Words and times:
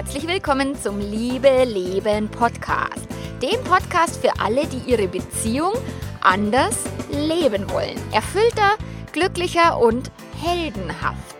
herzlich 0.00 0.26
willkommen 0.26 0.74
zum 0.80 0.98
Liebe 0.98 1.64
Leben 1.64 2.30
Podcast. 2.30 3.06
Dem 3.42 3.62
Podcast 3.64 4.16
für 4.24 4.32
alle, 4.40 4.66
die 4.66 4.90
ihre 4.90 5.06
Beziehung 5.06 5.74
anders 6.22 6.84
leben 7.12 7.70
wollen. 7.70 7.98
Erfüllter, 8.10 8.78
glücklicher 9.12 9.78
und 9.78 10.10
heldenhaft. 10.42 11.36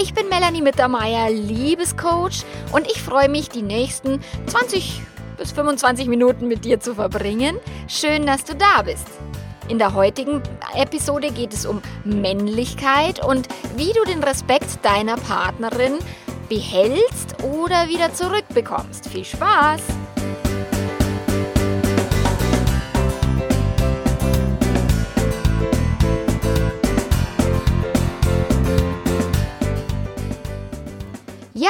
Ich 0.00 0.14
bin 0.14 0.30
Melanie 0.30 0.62
Mittermeier, 0.62 1.28
Liebescoach 1.30 2.46
und 2.72 2.86
ich 2.86 3.02
freue 3.02 3.28
mich, 3.28 3.50
die 3.50 3.60
nächsten 3.60 4.22
20 4.46 5.02
bis 5.36 5.52
25 5.52 6.08
Minuten 6.08 6.48
mit 6.48 6.64
dir 6.64 6.80
zu 6.80 6.94
verbringen. 6.94 7.58
Schön, 7.88 8.24
dass 8.24 8.44
du 8.44 8.54
da 8.54 8.80
bist. 8.84 9.06
In 9.68 9.78
der 9.78 9.92
heutigen 9.92 10.42
Episode 10.74 11.30
geht 11.30 11.52
es 11.52 11.66
um 11.66 11.82
Männlichkeit 12.04 13.22
und 13.22 13.48
wie 13.76 13.92
du 13.92 14.02
den 14.10 14.22
Respekt 14.22 14.82
deiner 14.82 15.16
Partnerin 15.16 15.98
behältst 16.48 17.42
oder 17.42 17.88
wieder 17.88 18.12
zurückbekommst. 18.12 19.08
Viel 19.08 19.24
Spaß! 19.24 19.82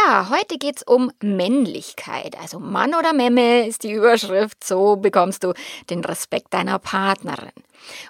Heute 0.07 0.59
geht 0.59 0.77
es 0.77 0.83
um 0.85 1.11
Männlichkeit. 1.21 2.39
Also 2.41 2.61
Mann 2.61 2.95
oder 2.95 3.13
Memme 3.13 3.67
ist 3.67 3.83
die 3.83 3.93
Überschrift. 3.93 4.63
So 4.63 4.95
bekommst 4.95 5.43
du 5.43 5.53
den 5.91 6.05
Respekt 6.05 6.55
deiner 6.55 6.79
Partnerin. 6.79 7.51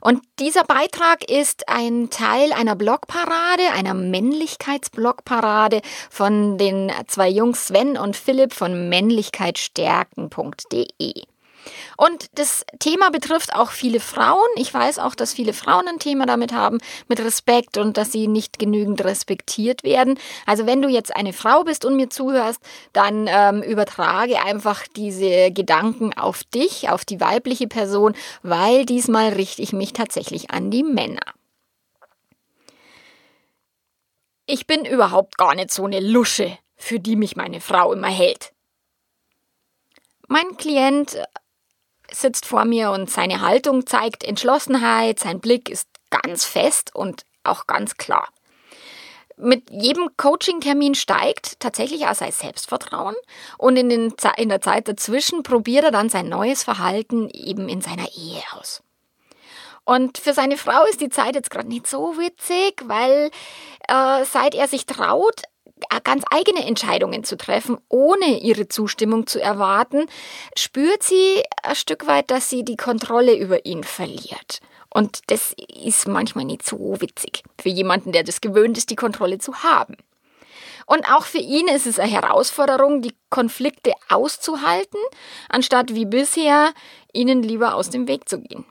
Und 0.02 0.20
dieser 0.38 0.64
Beitrag 0.64 1.24
ist 1.30 1.66
ein 1.68 2.10
Teil 2.10 2.52
einer 2.52 2.76
Blogparade, 2.76 3.72
einer 3.74 3.94
Männlichkeitsblogparade 3.94 5.80
von 6.10 6.58
den 6.58 6.92
zwei 7.06 7.30
Jungs 7.30 7.68
Sven 7.68 7.96
und 7.96 8.14
Philipp 8.14 8.52
von 8.52 8.90
männlichkeitsstärken.de. 8.90 11.22
Und 11.96 12.26
das 12.38 12.64
Thema 12.78 13.10
betrifft 13.10 13.54
auch 13.54 13.70
viele 13.70 14.00
Frauen. 14.00 14.48
Ich 14.56 14.72
weiß 14.72 14.98
auch, 14.98 15.14
dass 15.14 15.32
viele 15.32 15.52
Frauen 15.52 15.88
ein 15.88 15.98
Thema 15.98 16.26
damit 16.26 16.52
haben, 16.52 16.78
mit 17.08 17.20
Respekt 17.20 17.78
und 17.78 17.96
dass 17.96 18.12
sie 18.12 18.28
nicht 18.28 18.58
genügend 18.58 19.04
respektiert 19.04 19.82
werden. 19.82 20.18
Also 20.46 20.66
wenn 20.66 20.82
du 20.82 20.88
jetzt 20.88 21.14
eine 21.14 21.32
Frau 21.32 21.64
bist 21.64 21.84
und 21.84 21.96
mir 21.96 22.10
zuhörst, 22.10 22.60
dann 22.92 23.26
ähm, 23.28 23.62
übertrage 23.62 24.42
einfach 24.42 24.84
diese 24.96 25.50
Gedanken 25.50 26.12
auf 26.12 26.44
dich, 26.44 26.88
auf 26.88 27.04
die 27.04 27.20
weibliche 27.20 27.66
Person, 27.66 28.14
weil 28.42 28.84
diesmal 28.86 29.30
richte 29.30 29.62
ich 29.62 29.72
mich 29.72 29.92
tatsächlich 29.92 30.50
an 30.50 30.70
die 30.70 30.82
Männer. 30.82 31.22
Ich 34.46 34.66
bin 34.66 34.84
überhaupt 34.84 35.38
gar 35.38 35.54
nicht 35.56 35.72
so 35.72 35.84
eine 35.84 35.98
Lusche, 35.98 36.56
für 36.76 37.00
die 37.00 37.16
mich 37.16 37.34
meine 37.34 37.60
Frau 37.60 37.92
immer 37.92 38.08
hält. 38.08 38.52
Mein 40.28 40.56
Klient 40.56 41.18
sitzt 42.12 42.46
vor 42.46 42.64
mir 42.64 42.90
und 42.90 43.10
seine 43.10 43.40
Haltung 43.40 43.86
zeigt 43.86 44.24
Entschlossenheit, 44.24 45.20
sein 45.20 45.40
Blick 45.40 45.68
ist 45.68 45.88
ganz 46.10 46.44
fest 46.44 46.94
und 46.94 47.24
auch 47.44 47.66
ganz 47.66 47.96
klar. 47.96 48.28
Mit 49.38 49.70
jedem 49.70 50.08
Coaching-Termin 50.16 50.94
steigt 50.94 51.60
tatsächlich 51.60 52.06
auch 52.06 52.14
sein 52.14 52.32
Selbstvertrauen 52.32 53.14
und 53.58 53.76
in, 53.76 53.90
den, 53.90 54.14
in 54.38 54.48
der 54.48 54.62
Zeit 54.62 54.88
dazwischen 54.88 55.42
probiert 55.42 55.84
er 55.84 55.90
dann 55.90 56.08
sein 56.08 56.28
neues 56.28 56.64
Verhalten 56.64 57.28
eben 57.30 57.68
in 57.68 57.82
seiner 57.82 58.08
Ehe 58.16 58.42
aus. 58.52 58.82
Und 59.84 60.18
für 60.18 60.32
seine 60.32 60.56
Frau 60.56 60.84
ist 60.90 61.00
die 61.00 61.10
Zeit 61.10 61.34
jetzt 61.34 61.50
gerade 61.50 61.68
nicht 61.68 61.86
so 61.86 62.18
witzig, 62.18 62.82
weil 62.86 63.30
äh, 63.88 64.24
seit 64.24 64.54
er 64.54 64.68
sich 64.68 64.84
traut, 64.86 65.42
ganz 66.04 66.24
eigene 66.30 66.64
Entscheidungen 66.64 67.24
zu 67.24 67.36
treffen, 67.36 67.78
ohne 67.88 68.40
ihre 68.40 68.68
Zustimmung 68.68 69.26
zu 69.26 69.40
erwarten, 69.40 70.06
spürt 70.56 71.02
sie 71.02 71.42
ein 71.62 71.74
Stück 71.74 72.06
weit, 72.06 72.30
dass 72.30 72.48
sie 72.48 72.64
die 72.64 72.76
Kontrolle 72.76 73.36
über 73.36 73.66
ihn 73.66 73.84
verliert. 73.84 74.60
Und 74.88 75.20
das 75.26 75.54
ist 75.84 76.08
manchmal 76.08 76.44
nicht 76.44 76.64
so 76.64 77.00
witzig 77.00 77.42
für 77.60 77.68
jemanden, 77.68 78.12
der 78.12 78.22
das 78.22 78.40
gewöhnt 78.40 78.78
ist, 78.78 78.90
die 78.90 78.96
Kontrolle 78.96 79.38
zu 79.38 79.62
haben. 79.62 79.96
Und 80.86 81.10
auch 81.12 81.24
für 81.24 81.38
ihn 81.38 81.66
ist 81.66 81.86
es 81.86 81.98
eine 81.98 82.12
Herausforderung, 82.12 83.02
die 83.02 83.14
Konflikte 83.28 83.92
auszuhalten, 84.08 85.00
anstatt 85.48 85.94
wie 85.94 86.06
bisher 86.06 86.72
ihnen 87.12 87.42
lieber 87.42 87.74
aus 87.74 87.90
dem 87.90 88.06
Weg 88.06 88.28
zu 88.28 88.40
gehen. 88.40 88.64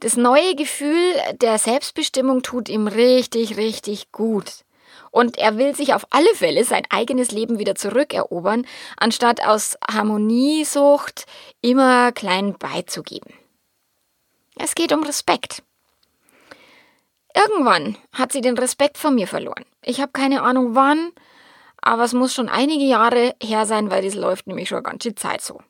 Das 0.00 0.16
neue 0.16 0.54
Gefühl 0.54 1.14
der 1.40 1.58
Selbstbestimmung 1.58 2.42
tut 2.42 2.68
ihm 2.68 2.86
richtig, 2.86 3.56
richtig 3.56 4.12
gut. 4.12 4.64
Und 5.12 5.38
er 5.38 5.58
will 5.58 5.76
sich 5.76 5.94
auf 5.94 6.06
alle 6.10 6.34
Fälle 6.34 6.64
sein 6.64 6.82
eigenes 6.90 7.30
Leben 7.30 7.60
wieder 7.60 7.76
zurückerobern, 7.76 8.66
anstatt 8.96 9.46
aus 9.46 9.76
Harmoniesucht 9.88 11.26
immer 11.60 12.10
klein 12.10 12.56
beizugeben. 12.58 13.32
Es 14.56 14.74
geht 14.74 14.92
um 14.92 15.04
Respekt. 15.04 15.62
Irgendwann 17.34 17.96
hat 18.12 18.32
sie 18.32 18.40
den 18.40 18.58
Respekt 18.58 18.98
vor 18.98 19.10
mir 19.10 19.28
verloren. 19.28 19.64
Ich 19.84 20.00
habe 20.00 20.12
keine 20.12 20.42
Ahnung 20.42 20.74
wann, 20.74 21.12
aber 21.76 22.04
es 22.04 22.14
muss 22.14 22.34
schon 22.34 22.48
einige 22.48 22.84
Jahre 22.84 23.34
her 23.42 23.66
sein, 23.66 23.90
weil 23.90 24.02
das 24.02 24.14
läuft 24.14 24.46
nämlich 24.46 24.68
schon 24.68 24.82
ganz 24.82 25.04
schön 25.04 25.16
Zeit 25.16 25.42
so. 25.42 25.60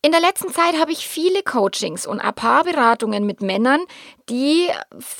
In 0.00 0.12
der 0.12 0.20
letzten 0.20 0.52
Zeit 0.52 0.78
habe 0.78 0.92
ich 0.92 1.08
viele 1.08 1.42
Coachings 1.42 2.06
und 2.06 2.20
ein 2.20 2.34
paar 2.34 2.62
Beratungen 2.62 3.26
mit 3.26 3.42
Männern, 3.42 3.80
die 4.30 4.68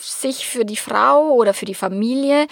sich 0.01 0.47
für 0.47 0.65
die 0.65 0.77
Frau 0.77 1.33
oder 1.33 1.53
für 1.53 1.65
die 1.65 1.75
Familie 1.75 2.47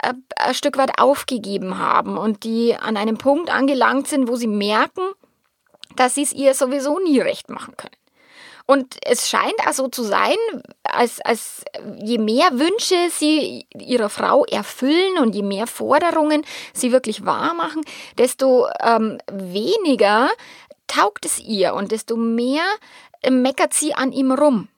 äh, 0.00 0.12
ein 0.36 0.54
Stück 0.54 0.78
weit 0.78 1.00
aufgegeben 1.00 1.78
haben 1.78 2.16
und 2.16 2.44
die 2.44 2.76
an 2.76 2.96
einem 2.96 3.18
Punkt 3.18 3.50
angelangt 3.50 4.06
sind, 4.06 4.28
wo 4.28 4.36
sie 4.36 4.46
merken, 4.46 5.02
dass 5.96 6.14
sie 6.14 6.22
es 6.22 6.32
ihr 6.32 6.54
sowieso 6.54 7.00
nie 7.00 7.18
recht 7.18 7.50
machen 7.50 7.76
können. 7.76 7.96
Und 8.66 8.96
es 9.04 9.28
scheint 9.28 9.66
also 9.66 9.88
zu 9.88 10.02
sein, 10.02 10.36
als, 10.84 11.20
als 11.20 11.64
je 12.02 12.18
mehr 12.18 12.48
Wünsche 12.52 13.10
sie 13.10 13.66
ihrer 13.76 14.08
Frau 14.08 14.44
erfüllen 14.44 15.18
und 15.18 15.34
je 15.34 15.42
mehr 15.42 15.66
Forderungen 15.66 16.44
sie 16.72 16.92
wirklich 16.92 17.26
wahr 17.26 17.54
machen, 17.54 17.82
desto 18.18 18.68
ähm, 18.80 19.18
weniger 19.30 20.30
taugt 20.92 21.24
es 21.24 21.38
ihr 21.38 21.74
und 21.74 21.92
desto 21.92 22.16
mehr 22.16 22.64
äh, 23.22 23.30
meckert 23.30 23.74
sie 23.74 23.94
an 23.94 24.10
ihm 24.12 24.32
rum. 24.32 24.68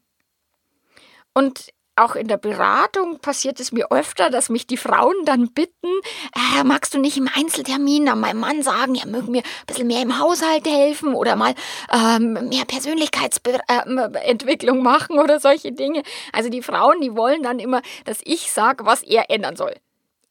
Und 1.33 1.73
auch 1.97 2.17
in 2.17 2.27
der 2.27 2.39
Beratung 2.39 3.21
passiert 3.21 3.61
es 3.61 3.71
mir 3.71 3.93
öfter, 3.93 4.29
dass 4.29 4.49
mich 4.49 4.67
die 4.67 4.77
Frauen 4.77 5.15
dann 5.25 5.53
bitten, 5.53 5.87
äh, 6.35 6.65
magst 6.65 6.93
du 6.93 6.99
nicht 6.99 7.17
im 7.17 7.31
Einzeltermin 7.33 8.09
an 8.09 8.19
meinem 8.19 8.41
Mann 8.41 8.63
sagen, 8.63 8.97
er 8.97 9.07
möge 9.07 9.31
mir 9.31 9.43
ein 9.43 9.67
bisschen 9.67 9.87
mehr 9.87 10.03
im 10.03 10.19
Haushalt 10.19 10.67
helfen 10.67 11.15
oder 11.15 11.37
mal 11.37 11.55
ähm, 11.93 12.49
mehr 12.49 12.65
Persönlichkeitsentwicklung 12.65 14.83
machen 14.83 15.21
oder 15.21 15.39
solche 15.39 15.71
Dinge. 15.71 16.03
Also 16.33 16.51
die 16.51 16.63
Frauen, 16.63 17.01
die 17.01 17.17
wollen 17.17 17.45
dann 17.45 17.61
immer, 17.61 17.81
dass 18.05 18.19
ich 18.25 18.51
sage, 18.51 18.87
was 18.87 19.05
er 19.05 19.31
ändern 19.31 19.55
soll. 19.55 19.77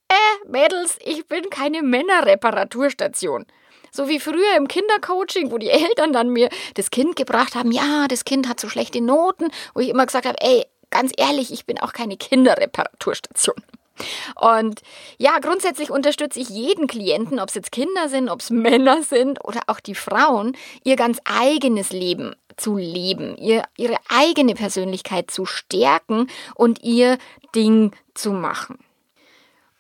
Äh, 0.09 0.49
Mädels, 0.49 0.97
ich 1.03 1.27
bin 1.27 1.49
keine 1.49 1.81
Männerreparaturstation. 1.81 3.45
So 3.95 4.07
wie 4.07 4.19
früher 4.19 4.57
im 4.57 4.67
Kindercoaching, 4.67 5.51
wo 5.51 5.59
die 5.59 5.69
Eltern 5.69 6.11
dann 6.13 6.29
mir 6.29 6.49
das 6.73 6.89
Kind 6.89 7.15
gebracht 7.15 7.53
haben, 7.55 7.71
ja, 7.71 8.07
das 8.07 8.25
Kind 8.25 8.49
hat 8.49 8.59
so 8.59 8.67
schlechte 8.67 9.01
Noten, 9.01 9.51
wo 9.75 9.81
ich 9.81 9.89
immer 9.89 10.05
gesagt 10.05 10.25
habe, 10.25 10.41
ey, 10.41 10.65
ganz 10.89 11.11
ehrlich, 11.15 11.53
ich 11.53 11.65
bin 11.65 11.79
auch 11.79 11.93
keine 11.93 12.17
Kinderreparaturstation. 12.17 13.55
Und 14.41 14.81
ja, 15.19 15.37
grundsätzlich 15.37 15.91
unterstütze 15.91 16.39
ich 16.39 16.49
jeden 16.49 16.87
Klienten, 16.87 17.39
ob 17.39 17.49
es 17.49 17.55
jetzt 17.55 17.71
Kinder 17.71 18.09
sind, 18.09 18.29
ob 18.29 18.39
es 18.39 18.49
Männer 18.49 19.03
sind 19.03 19.45
oder 19.45 19.61
auch 19.67 19.79
die 19.79 19.93
Frauen, 19.93 20.57
ihr 20.83 20.95
ganz 20.95 21.19
eigenes 21.25 21.91
Leben 21.91 22.35
zu 22.57 22.77
leben, 22.77 23.37
ihr, 23.37 23.63
ihre 23.78 23.97
eigene 24.09 24.55
Persönlichkeit 24.55 25.29
zu 25.29 25.46
stärken 25.46 26.28
und 26.55 26.84
ihr 26.84 27.19
Ding 27.55 27.91
zu 28.16 28.31
machen. 28.31 28.83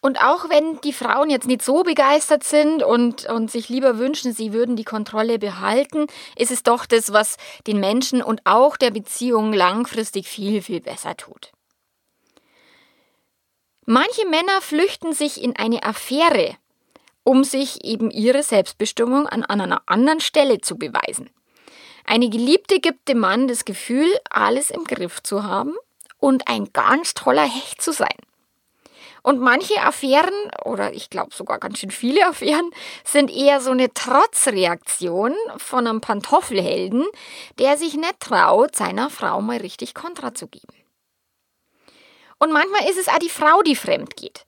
Und 0.03 0.21
auch 0.21 0.49
wenn 0.49 0.81
die 0.81 0.91
Frauen 0.91 1.29
jetzt 1.29 1.47
nicht 1.47 1.61
so 1.61 1.83
begeistert 1.83 2.43
sind 2.43 2.83
und, 2.83 3.23
und 3.29 3.49
sich 3.49 3.69
lieber 3.69 3.99
wünschen, 3.99 4.33
sie 4.33 4.51
würden 4.51 4.75
die 4.75 4.83
Kontrolle 4.83 5.39
behalten, 5.39 6.07
ist 6.35 6.51
es 6.51 6.61
doch 6.61 6.85
das, 6.85 7.13
was 7.13 7.37
den 7.67 7.79
Menschen 7.79 8.21
und 8.21 8.41
auch 8.43 8.75
der 8.75 8.91
Beziehung 8.91 9.53
langfristig 9.53 10.27
viel, 10.27 10.61
viel 10.61 10.81
besser 10.81 11.15
tut. 11.15 11.53
Manche 13.85 14.27
Männer 14.27 14.59
flüchten 14.59 15.13
sich 15.13 15.41
in 15.41 15.55
eine 15.55 15.83
Affäre, 15.83 16.57
um 17.23 17.45
sich 17.45 17.85
eben 17.85 18.11
ihre 18.11 18.43
Selbstbestimmung 18.43 19.27
an 19.27 19.45
einer 19.45 19.83
anderen 19.85 20.19
Stelle 20.19 20.59
zu 20.59 20.77
beweisen. 20.77 21.29
Eine 22.03 22.29
Geliebte 22.29 22.81
gibt 22.81 23.07
dem 23.07 23.19
Mann 23.19 23.47
das 23.47 23.63
Gefühl, 23.63 24.13
alles 24.29 24.69
im 24.69 24.83
Griff 24.83 25.23
zu 25.23 25.43
haben 25.43 25.75
und 26.17 26.49
ein 26.49 26.73
ganz 26.73 27.13
toller 27.13 27.47
Hecht 27.47 27.81
zu 27.81 27.93
sein. 27.93 28.17
Und 29.23 29.39
manche 29.39 29.81
Affären, 29.81 30.33
oder 30.65 30.93
ich 30.93 31.09
glaube 31.09 31.33
sogar 31.33 31.57
ganz 31.57 31.79
schön 31.79 31.91
viele 31.91 32.27
Affären, 32.27 32.69
sind 33.05 33.31
eher 33.31 33.61
so 33.61 33.71
eine 33.71 33.93
Trotzreaktion 33.93 35.33
von 35.57 35.87
einem 35.87 36.01
Pantoffelhelden, 36.01 37.05
der 37.57 37.77
sich 37.77 37.95
nicht 37.95 38.19
traut, 38.19 38.75
seiner 38.75 39.09
Frau 39.09 39.41
mal 39.41 39.57
richtig 39.57 39.93
Kontra 39.93 40.33
zu 40.33 40.47
geben. 40.47 40.73
Und 42.37 42.51
manchmal 42.51 42.89
ist 42.89 42.97
es 42.99 43.07
auch 43.07 43.19
die 43.19 43.29
Frau, 43.29 43.61
die 43.61 43.77
fremd 43.77 44.17
geht. 44.17 44.45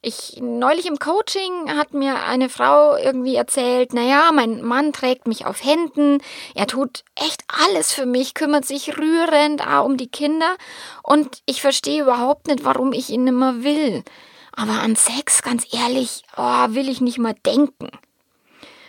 Ich 0.00 0.38
neulich 0.40 0.86
im 0.86 1.00
Coaching 1.00 1.76
hat 1.76 1.92
mir 1.92 2.22
eine 2.22 2.48
Frau 2.48 2.96
irgendwie 2.96 3.34
erzählt, 3.34 3.92
naja, 3.92 4.30
mein 4.32 4.62
Mann 4.62 4.92
trägt 4.92 5.26
mich 5.26 5.44
auf 5.44 5.64
Händen, 5.64 6.18
er 6.54 6.68
tut 6.68 7.02
echt 7.16 7.42
alles 7.48 7.92
für 7.92 8.06
mich, 8.06 8.34
kümmert 8.34 8.64
sich 8.64 8.96
rührend 8.96 9.66
auch 9.66 9.84
um 9.84 9.96
die 9.96 10.06
Kinder 10.06 10.56
und 11.02 11.42
ich 11.46 11.60
verstehe 11.60 12.02
überhaupt 12.02 12.46
nicht, 12.46 12.64
warum 12.64 12.92
ich 12.92 13.10
ihn 13.10 13.26
immer 13.26 13.64
will. 13.64 14.04
Aber 14.52 14.74
an 14.74 14.94
Sex, 14.94 15.42
ganz 15.42 15.66
ehrlich, 15.72 16.22
oh, 16.36 16.66
will 16.68 16.88
ich 16.88 17.00
nicht 17.00 17.18
mal 17.18 17.34
denken. 17.44 17.90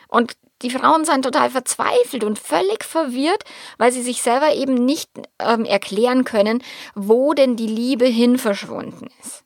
Und 0.09 0.33
die 0.61 0.69
Frauen 0.69 1.05
sind 1.05 1.23
total 1.23 1.49
verzweifelt 1.49 2.23
und 2.23 2.37
völlig 2.37 2.83
verwirrt, 2.83 3.43
weil 3.79 3.91
sie 3.91 4.03
sich 4.03 4.21
selber 4.21 4.53
eben 4.53 4.73
nicht 4.73 5.09
ähm, 5.39 5.65
erklären 5.65 6.23
können, 6.23 6.61
wo 6.93 7.33
denn 7.33 7.55
die 7.55 7.67
Liebe 7.67 8.05
hin 8.05 8.37
verschwunden 8.37 9.07
ist. 9.21 9.43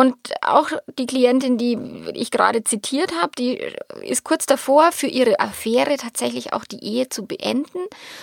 Und 0.00 0.16
auch 0.40 0.70
die 0.98 1.04
Klientin, 1.04 1.58
die 1.58 1.76
ich 2.14 2.30
gerade 2.30 2.64
zitiert 2.64 3.12
habe, 3.20 3.32
die 3.36 3.60
ist 4.00 4.24
kurz 4.24 4.46
davor, 4.46 4.92
für 4.92 5.08
ihre 5.08 5.38
Affäre 5.40 5.98
tatsächlich 5.98 6.54
auch 6.54 6.64
die 6.64 6.82
Ehe 6.82 7.10
zu 7.10 7.26
beenden. 7.26 7.80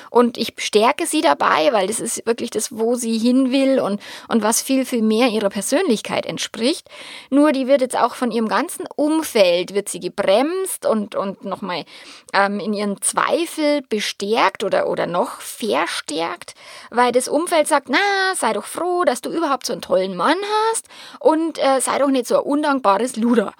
Und 0.09 0.39
ich 0.39 0.55
bestärke 0.55 1.05
sie 1.05 1.21
dabei, 1.21 1.71
weil 1.73 1.85
das 1.85 1.99
ist 1.99 2.25
wirklich 2.25 2.49
das, 2.49 2.75
wo 2.75 2.95
sie 2.95 3.19
hin 3.19 3.51
will 3.51 3.79
und, 3.79 4.01
und 4.27 4.41
was 4.41 4.63
viel, 4.63 4.85
viel 4.85 5.03
mehr 5.03 5.27
ihrer 5.27 5.51
Persönlichkeit 5.51 6.25
entspricht. 6.25 6.89
Nur 7.29 7.51
die 7.51 7.67
wird 7.67 7.81
jetzt 7.81 7.95
auch 7.95 8.15
von 8.15 8.31
ihrem 8.31 8.47
ganzen 8.47 8.87
Umfeld, 8.95 9.75
wird 9.75 9.87
sie 9.87 9.99
gebremst 9.99 10.87
und, 10.87 11.13
und 11.13 11.45
nochmal 11.45 11.85
ähm, 12.33 12.59
in 12.59 12.73
ihren 12.73 13.03
Zweifel 13.03 13.83
bestärkt 13.87 14.63
oder, 14.63 14.87
oder 14.87 15.05
noch 15.05 15.41
verstärkt, 15.41 16.55
weil 16.89 17.11
das 17.11 17.27
Umfeld 17.27 17.67
sagt, 17.67 17.87
na, 17.89 18.33
sei 18.35 18.53
doch 18.53 18.65
froh, 18.65 19.03
dass 19.03 19.21
du 19.21 19.29
überhaupt 19.29 19.67
so 19.67 19.73
einen 19.73 19.83
tollen 19.83 20.15
Mann 20.15 20.37
hast 20.71 20.87
und 21.19 21.59
äh, 21.75 21.81
sei 21.81 21.97
doch 21.99 22.09
nicht 22.09 22.27
so 22.27 22.37
ein 22.37 22.43
undankbares 22.43 23.15
Luder. 23.15 23.53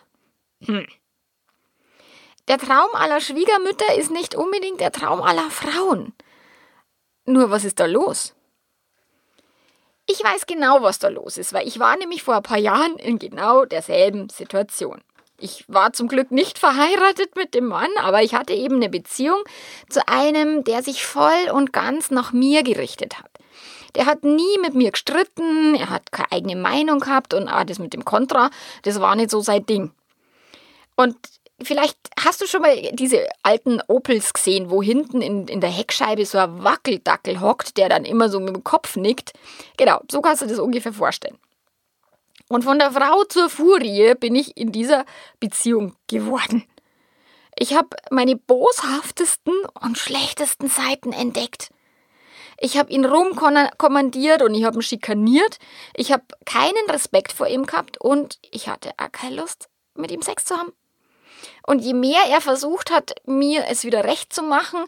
Hm. 0.64 0.88
Der 2.48 2.58
Traum 2.58 2.90
aller 2.94 3.20
Schwiegermütter 3.20 3.96
ist 3.98 4.12
nicht 4.12 4.36
unbedingt 4.36 4.80
der 4.80 4.92
Traum 4.92 5.22
aller 5.22 5.50
Frauen. 5.52 6.14
Nur 7.26 7.52
was 7.52 7.66
ist 7.66 7.80
da 7.80 7.86
los? 7.86 8.34
Ich 10.06 10.24
weiß 10.24 10.46
genau, 10.46 10.82
was 10.82 11.00
da 11.00 11.10
los 11.10 11.38
ist, 11.38 11.52
weil 11.52 11.68
ich 11.68 11.80
war 11.80 11.98
nämlich 11.98 12.24
vor 12.24 12.38
ein 12.38 12.44
paar 12.44 12.58
Jahren 12.58 12.96
in 12.98 13.20
genau 13.20 13.66
derselben 13.66 14.30
Situation. 14.30 15.02
Ich 15.40 15.66
war 15.68 15.92
zum 15.92 16.08
Glück 16.08 16.32
nicht 16.32 16.58
verheiratet 16.58 17.36
mit 17.36 17.54
dem 17.54 17.68
Mann, 17.68 17.92
aber 18.00 18.24
ich 18.24 18.34
hatte 18.34 18.54
eben 18.54 18.78
eine 18.78 18.90
Beziehung 18.90 19.44
zu 19.90 20.08
einem, 20.08 20.64
der 20.64 20.82
sich 20.82 21.06
voll 21.06 21.52
und 21.52 21.74
ganz 21.74 22.10
nach 22.10 22.32
mir 22.32 22.64
gerichtet 22.64 23.20
hat. 23.20 23.30
Der 23.98 24.06
hat 24.06 24.24
nie 24.24 24.60
mit 24.62 24.76
mir 24.76 24.92
gestritten, 24.92 25.76
er 25.76 25.90
hat 25.90 26.12
keine 26.12 26.32
eigene 26.32 26.56
Meinung 26.56 27.00
gehabt 27.00 27.34
und 27.34 27.48
ah, 27.48 27.66
das 27.66 27.80
mit 27.80 27.94
dem 27.94 28.06
Kontra, 28.06 28.52
das 28.84 29.02
war 29.02 29.16
nicht 29.16 29.32
so 29.32 29.42
sein 29.42 29.66
Ding. 29.66 29.92
Und 30.96 31.18
vielleicht 31.62 31.98
hast 32.20 32.40
du 32.40 32.46
schon 32.46 32.62
mal 32.62 32.76
diese 32.94 33.28
alten 33.42 33.82
Opels 33.88 34.34
gesehen, 34.34 34.70
wo 34.70 34.84
hinten 34.84 35.22
in, 35.22 35.48
in 35.48 35.62
der 35.62 35.72
Heckscheibe 35.72 36.26
so 36.26 36.38
ein 36.38 36.64
Wackeldackel 36.64 37.42
hockt, 37.42 37.78
der 37.78 37.90
dann 37.90 38.06
immer 38.06 38.30
so 38.30 38.40
mit 38.40 38.56
dem 38.56 38.64
Kopf 38.64 38.96
nickt. 38.96 39.34
Genau, 39.78 40.00
so 40.12 40.22
kannst 40.22 40.44
du 40.44 40.46
das 40.46 40.60
ungefähr 40.60 40.94
vorstellen. 40.94 41.40
Und 42.50 42.64
von 42.64 42.80
der 42.80 42.92
Frau 42.92 43.24
zur 43.26 43.50
Furie 43.50 44.14
bin 44.16 44.36
ich 44.36 44.56
in 44.56 44.72
dieser 44.72 45.06
Beziehung 45.40 45.96
geworden. 46.08 46.64
Ich 47.58 47.74
habe 47.74 47.90
meine 48.12 48.36
boshaftesten 48.36 49.54
und 49.82 49.98
schlechtesten 49.98 50.70
Seiten 50.70 51.12
entdeckt. 51.12 51.72
Ich 52.60 52.78
habe 52.78 52.92
ihn 52.92 53.06
rumkommandiert 53.06 54.42
und 54.42 54.56
ich 54.56 54.64
habe 54.64 54.80
ihn 54.80 54.82
schikaniert. 54.82 55.60
Ich 55.94 56.12
habe 56.12 56.24
keinen 56.46 56.90
Respekt 56.90 57.32
vor 57.32 57.48
ihm 57.48 57.66
gehabt 57.66 58.00
und 58.02 58.40
ich 58.52 58.68
hatte 58.68 58.92
auch 58.98 59.12
keine 59.12 59.36
Lust, 59.36 59.70
mit 59.94 60.12
ihm 60.12 60.24
Sex 60.24 60.46
zu 60.46 60.58
haben. 60.58 60.74
Und 61.68 61.80
je 61.80 61.94
mehr 61.94 62.22
er 62.30 62.42
versucht 62.42 62.90
hat, 62.90 63.14
mir 63.26 63.66
es 63.70 63.84
wieder 63.84 64.06
recht 64.06 64.34
zu 64.34 64.42
machen, 64.42 64.80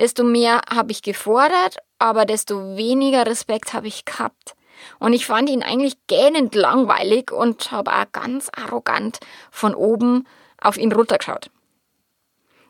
desto 0.00 0.24
mehr 0.24 0.62
habe 0.68 0.90
ich 0.90 1.02
gefordert, 1.02 1.76
aber 2.00 2.24
desto 2.24 2.76
weniger 2.76 3.26
Respekt 3.26 3.74
habe 3.74 3.86
ich 3.86 4.04
gehabt. 4.04 4.56
Und 4.98 5.12
ich 5.12 5.24
fand 5.24 5.48
ihn 5.48 5.62
eigentlich 5.62 5.94
gähnend 6.08 6.56
langweilig 6.56 7.30
und 7.30 7.70
habe 7.70 7.92
auch 7.92 8.10
ganz 8.10 8.50
arrogant 8.56 9.20
von 9.52 9.74
oben 9.74 10.26
auf 10.60 10.76
ihn 10.78 10.90
runtergeschaut. 10.90 11.50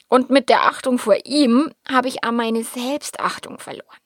Und 0.08 0.29
mit 0.29 0.50
der 0.50 0.64
Achtung 0.64 0.99
vor 0.99 1.17
ihm 1.25 1.73
habe 1.91 2.08
ich 2.08 2.25
auch 2.25 2.32
meine 2.32 2.62
Selbstachtung 2.62 3.58
verloren 3.58 4.04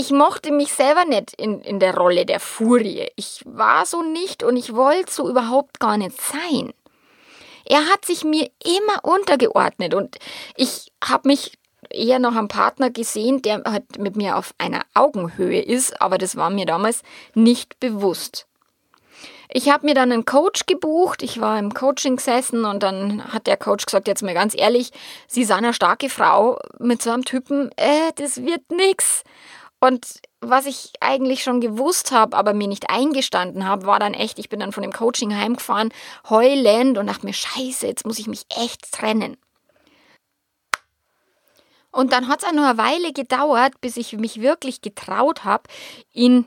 ich 0.00 0.12
mochte 0.12 0.50
mich 0.50 0.72
selber 0.72 1.04
nicht 1.04 1.34
in, 1.34 1.60
in 1.60 1.78
der 1.78 1.94
Rolle 1.94 2.24
der 2.24 2.40
Furie. 2.40 3.08
Ich 3.16 3.42
war 3.44 3.84
so 3.84 4.02
nicht 4.02 4.42
und 4.42 4.56
ich 4.56 4.74
wollte 4.74 5.12
so 5.12 5.28
überhaupt 5.28 5.78
gar 5.78 5.98
nicht 5.98 6.18
sein. 6.18 6.72
Er 7.66 7.84
hat 7.86 8.06
sich 8.06 8.24
mir 8.24 8.50
immer 8.64 9.04
untergeordnet 9.04 9.92
und 9.92 10.16
ich 10.56 10.90
habe 11.04 11.28
mich 11.28 11.52
eher 11.90 12.18
noch 12.18 12.34
am 12.34 12.48
Partner 12.48 12.88
gesehen, 12.88 13.42
der 13.42 13.62
halt 13.66 13.98
mit 13.98 14.16
mir 14.16 14.38
auf 14.38 14.54
einer 14.56 14.86
Augenhöhe 14.94 15.60
ist, 15.60 16.00
aber 16.00 16.16
das 16.16 16.34
war 16.34 16.48
mir 16.48 16.64
damals 16.64 17.02
nicht 17.34 17.78
bewusst. 17.78 18.46
Ich 19.52 19.68
habe 19.68 19.84
mir 19.84 19.94
dann 19.94 20.12
einen 20.12 20.24
Coach 20.24 20.64
gebucht, 20.64 21.22
ich 21.22 21.42
war 21.42 21.58
im 21.58 21.74
Coaching 21.74 22.16
gesessen 22.16 22.64
und 22.64 22.82
dann 22.82 23.34
hat 23.34 23.46
der 23.46 23.58
Coach 23.58 23.84
gesagt, 23.84 24.08
jetzt 24.08 24.22
mal 24.22 24.32
ganz 24.32 24.54
ehrlich, 24.56 24.92
Sie 25.26 25.44
sind 25.44 25.56
eine 25.56 25.74
starke 25.74 26.08
Frau 26.08 26.58
mit 26.78 27.02
so 27.02 27.10
einem 27.10 27.24
Typen, 27.26 27.70
äh, 27.76 28.12
das 28.14 28.42
wird 28.44 28.70
nix. 28.70 29.24
Und 29.80 30.20
was 30.40 30.66
ich 30.66 30.92
eigentlich 31.00 31.42
schon 31.42 31.60
gewusst 31.60 32.12
habe, 32.12 32.36
aber 32.36 32.52
mir 32.52 32.68
nicht 32.68 32.90
eingestanden 32.90 33.66
habe, 33.66 33.86
war 33.86 33.98
dann 33.98 34.14
echt, 34.14 34.38
ich 34.38 34.50
bin 34.50 34.60
dann 34.60 34.72
von 34.72 34.82
dem 34.82 34.92
Coaching 34.92 35.34
heimgefahren, 35.34 35.92
heulend 36.28 36.98
und 36.98 37.06
dachte 37.06 37.26
mir, 37.26 37.32
scheiße, 37.32 37.86
jetzt 37.86 38.06
muss 38.06 38.18
ich 38.18 38.26
mich 38.26 38.44
echt 38.50 38.92
trennen. 38.92 39.36
Und 41.90 42.12
dann 42.12 42.28
hat 42.28 42.42
es 42.42 42.48
auch 42.48 42.52
nur 42.52 42.66
eine 42.66 42.78
Weile 42.78 43.12
gedauert, 43.12 43.80
bis 43.80 43.96
ich 43.96 44.12
mich 44.12 44.40
wirklich 44.40 44.80
getraut 44.80 45.44
habe, 45.44 45.64
ihn 46.12 46.46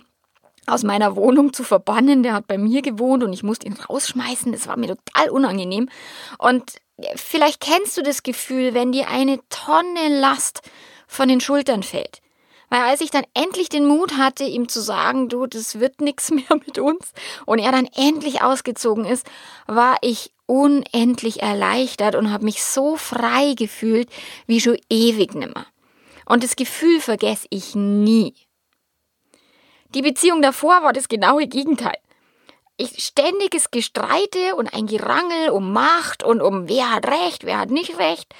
aus 0.65 0.83
meiner 0.83 1.15
Wohnung 1.15 1.53
zu 1.53 1.63
verbannen. 1.63 2.23
Der 2.23 2.33
hat 2.33 2.47
bei 2.47 2.57
mir 2.57 2.81
gewohnt 2.81 3.23
und 3.23 3.33
ich 3.33 3.43
musste 3.43 3.67
ihn 3.67 3.73
rausschmeißen. 3.73 4.51
Das 4.51 4.67
war 4.67 4.77
mir 4.77 4.95
total 4.95 5.29
unangenehm. 5.29 5.89
Und 6.37 6.77
vielleicht 7.15 7.59
kennst 7.59 7.97
du 7.97 8.03
das 8.03 8.23
Gefühl, 8.23 8.73
wenn 8.73 8.93
dir 8.93 9.09
eine 9.09 9.39
Tonne 9.49 10.19
Last 10.19 10.61
von 11.07 11.27
den 11.27 11.41
Schultern 11.41 11.83
fällt. 11.83 12.22
Weil 12.73 12.81
als 12.81 13.01
ich 13.01 13.11
dann 13.11 13.25
endlich 13.35 13.69
den 13.69 13.85
Mut 13.85 14.17
hatte, 14.17 14.45
ihm 14.45 14.67
zu 14.67 14.81
sagen, 14.81 15.29
du, 15.29 15.45
das 15.45 15.79
wird 15.79 16.01
nichts 16.01 16.31
mehr 16.31 16.57
mit 16.65 16.79
uns, 16.79 17.13
und 17.45 17.59
er 17.59 17.71
dann 17.71 17.85
endlich 17.95 18.41
ausgezogen 18.41 19.05
ist, 19.05 19.27
war 19.67 19.97
ich 20.01 20.33
unendlich 20.47 21.43
erleichtert 21.43 22.15
und 22.15 22.31
habe 22.31 22.45
mich 22.45 22.63
so 22.63 22.95
frei 22.95 23.53
gefühlt 23.55 24.09
wie 24.47 24.59
schon 24.59 24.79
ewig 24.89 25.35
nimmer. 25.35 25.67
Und 26.25 26.43
das 26.43 26.55
Gefühl 26.55 26.99
vergesse 26.99 27.45
ich 27.51 27.75
nie. 27.75 28.33
Die 29.93 30.01
Beziehung 30.01 30.41
davor 30.41 30.81
war 30.81 30.93
das 30.93 31.09
genaue 31.09 31.45
Gegenteil. 31.45 31.99
Ich 32.77 33.03
ständiges 33.03 33.69
Gestreite 33.69 34.55
und 34.55 34.73
ein 34.73 34.87
Gerangel 34.87 35.51
um 35.51 35.73
Macht 35.73 36.23
und 36.23 36.41
um 36.41 36.67
wer 36.67 36.91
hat 36.91 37.05
Recht, 37.05 37.43
wer 37.43 37.59
hat 37.59 37.69
nicht 37.69 37.99
Recht 37.99 38.33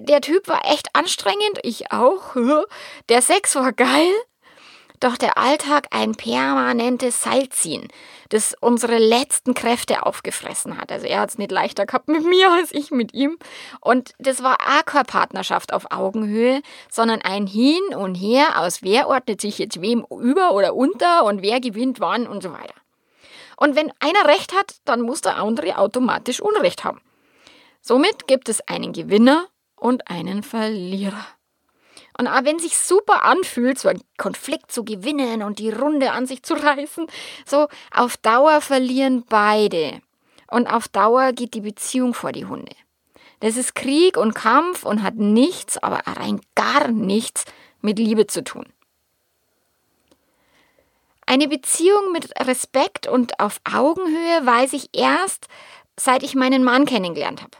der 0.00 0.20
Typ 0.20 0.48
war 0.48 0.64
echt 0.70 0.94
anstrengend, 0.94 1.58
ich 1.62 1.92
auch. 1.92 2.34
Der 3.08 3.22
Sex 3.22 3.54
war 3.54 3.72
geil, 3.72 4.12
doch 5.00 5.16
der 5.16 5.38
Alltag 5.38 5.86
ein 5.90 6.14
permanentes 6.14 7.22
Seilziehen, 7.22 7.88
das 8.28 8.54
unsere 8.60 8.98
letzten 8.98 9.54
Kräfte 9.54 10.04
aufgefressen 10.04 10.78
hat. 10.78 10.92
Also 10.92 11.06
er 11.06 11.20
hat 11.20 11.30
es 11.30 11.38
nicht 11.38 11.50
leichter 11.50 11.86
gehabt 11.86 12.08
mit 12.08 12.24
mir 12.24 12.52
als 12.52 12.70
ich 12.72 12.90
mit 12.90 13.14
ihm. 13.14 13.38
Und 13.80 14.12
das 14.18 14.42
war 14.42 14.58
auch 14.60 14.84
keine 14.84 15.04
Partnerschaft 15.04 15.72
auf 15.72 15.90
Augenhöhe, 15.90 16.60
sondern 16.90 17.22
ein 17.22 17.46
Hin 17.46 17.82
und 17.96 18.14
Her 18.14 18.60
aus 18.60 18.82
wer 18.82 19.08
ordnet 19.08 19.40
sich 19.40 19.58
jetzt 19.58 19.80
wem 19.80 20.04
über 20.10 20.52
oder 20.52 20.74
unter 20.74 21.24
und 21.24 21.40
wer 21.40 21.60
gewinnt 21.60 21.98
wann 21.98 22.26
und 22.26 22.42
so 22.42 22.52
weiter. 22.52 22.74
Und 23.56 23.76
wenn 23.76 23.92
einer 24.00 24.26
Recht 24.26 24.54
hat, 24.54 24.76
dann 24.84 25.00
muss 25.00 25.22
der 25.22 25.36
andere 25.36 25.78
automatisch 25.78 26.40
Unrecht 26.40 26.84
haben. 26.84 27.00
Somit 27.80 28.26
gibt 28.26 28.50
es 28.50 28.60
einen 28.68 28.92
Gewinner 28.92 29.46
und 29.80 30.08
einen 30.08 30.42
Verlierer. 30.42 31.26
Und 32.18 32.28
auch 32.28 32.44
wenn 32.44 32.58
sich 32.58 32.76
super 32.76 33.24
anfühlt, 33.24 33.78
so 33.78 33.88
einen 33.88 34.02
Konflikt 34.18 34.70
zu 34.70 34.84
gewinnen 34.84 35.42
und 35.42 35.58
die 35.58 35.70
Runde 35.70 36.12
an 36.12 36.26
sich 36.26 36.42
zu 36.42 36.54
reißen, 36.54 37.06
so 37.46 37.68
auf 37.94 38.16
Dauer 38.18 38.60
verlieren 38.60 39.24
beide. 39.28 40.02
Und 40.48 40.66
auf 40.66 40.88
Dauer 40.88 41.32
geht 41.32 41.54
die 41.54 41.62
Beziehung 41.62 42.12
vor 42.12 42.32
die 42.32 42.44
Hunde. 42.44 42.74
Das 43.40 43.56
ist 43.56 43.74
Krieg 43.74 44.18
und 44.18 44.34
Kampf 44.34 44.84
und 44.84 45.02
hat 45.02 45.16
nichts, 45.16 45.78
aber 45.78 46.02
rein 46.06 46.40
gar 46.54 46.88
nichts 46.88 47.46
mit 47.80 47.98
Liebe 47.98 48.26
zu 48.26 48.44
tun. 48.44 48.66
Eine 51.24 51.48
Beziehung 51.48 52.12
mit 52.12 52.38
Respekt 52.40 53.06
und 53.06 53.40
auf 53.40 53.60
Augenhöhe 53.64 54.44
weiß 54.44 54.72
ich 54.74 54.90
erst, 54.92 55.46
seit 55.98 56.22
ich 56.22 56.34
meinen 56.34 56.64
Mann 56.64 56.84
kennengelernt 56.84 57.40
habe. 57.40 57.56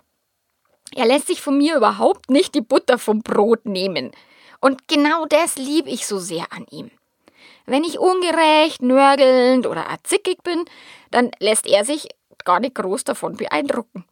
Er 0.95 1.07
lässt 1.07 1.29
sich 1.29 1.41
von 1.41 1.57
mir 1.57 1.77
überhaupt 1.77 2.31
nicht 2.31 2.55
die 2.55 2.61
Butter 2.61 2.99
vom 2.99 3.23
Brot 3.23 3.65
nehmen. 3.67 4.11
Und 4.61 4.89
genau 4.89 5.25
das 5.27 5.57
liebe 5.57 5.89
ich 5.89 6.07
so 6.07 6.19
sehr 6.19 6.47
an 6.51 6.67
ihm. 6.71 6.91
Wenn 7.67 7.85
ich 7.85 7.99
ungerecht, 7.99 8.83
nörgelnd 8.83 9.67
oder 9.67 9.87
zickig 10.03 10.43
bin, 10.43 10.65
dann 11.11 11.31
lässt 11.39 11.67
er 11.67 11.85
sich 11.85 12.09
gar 12.45 12.61
nicht 12.61 12.75
groß 12.75 13.05
davon 13.05 13.37
beeindrucken. 13.37 14.05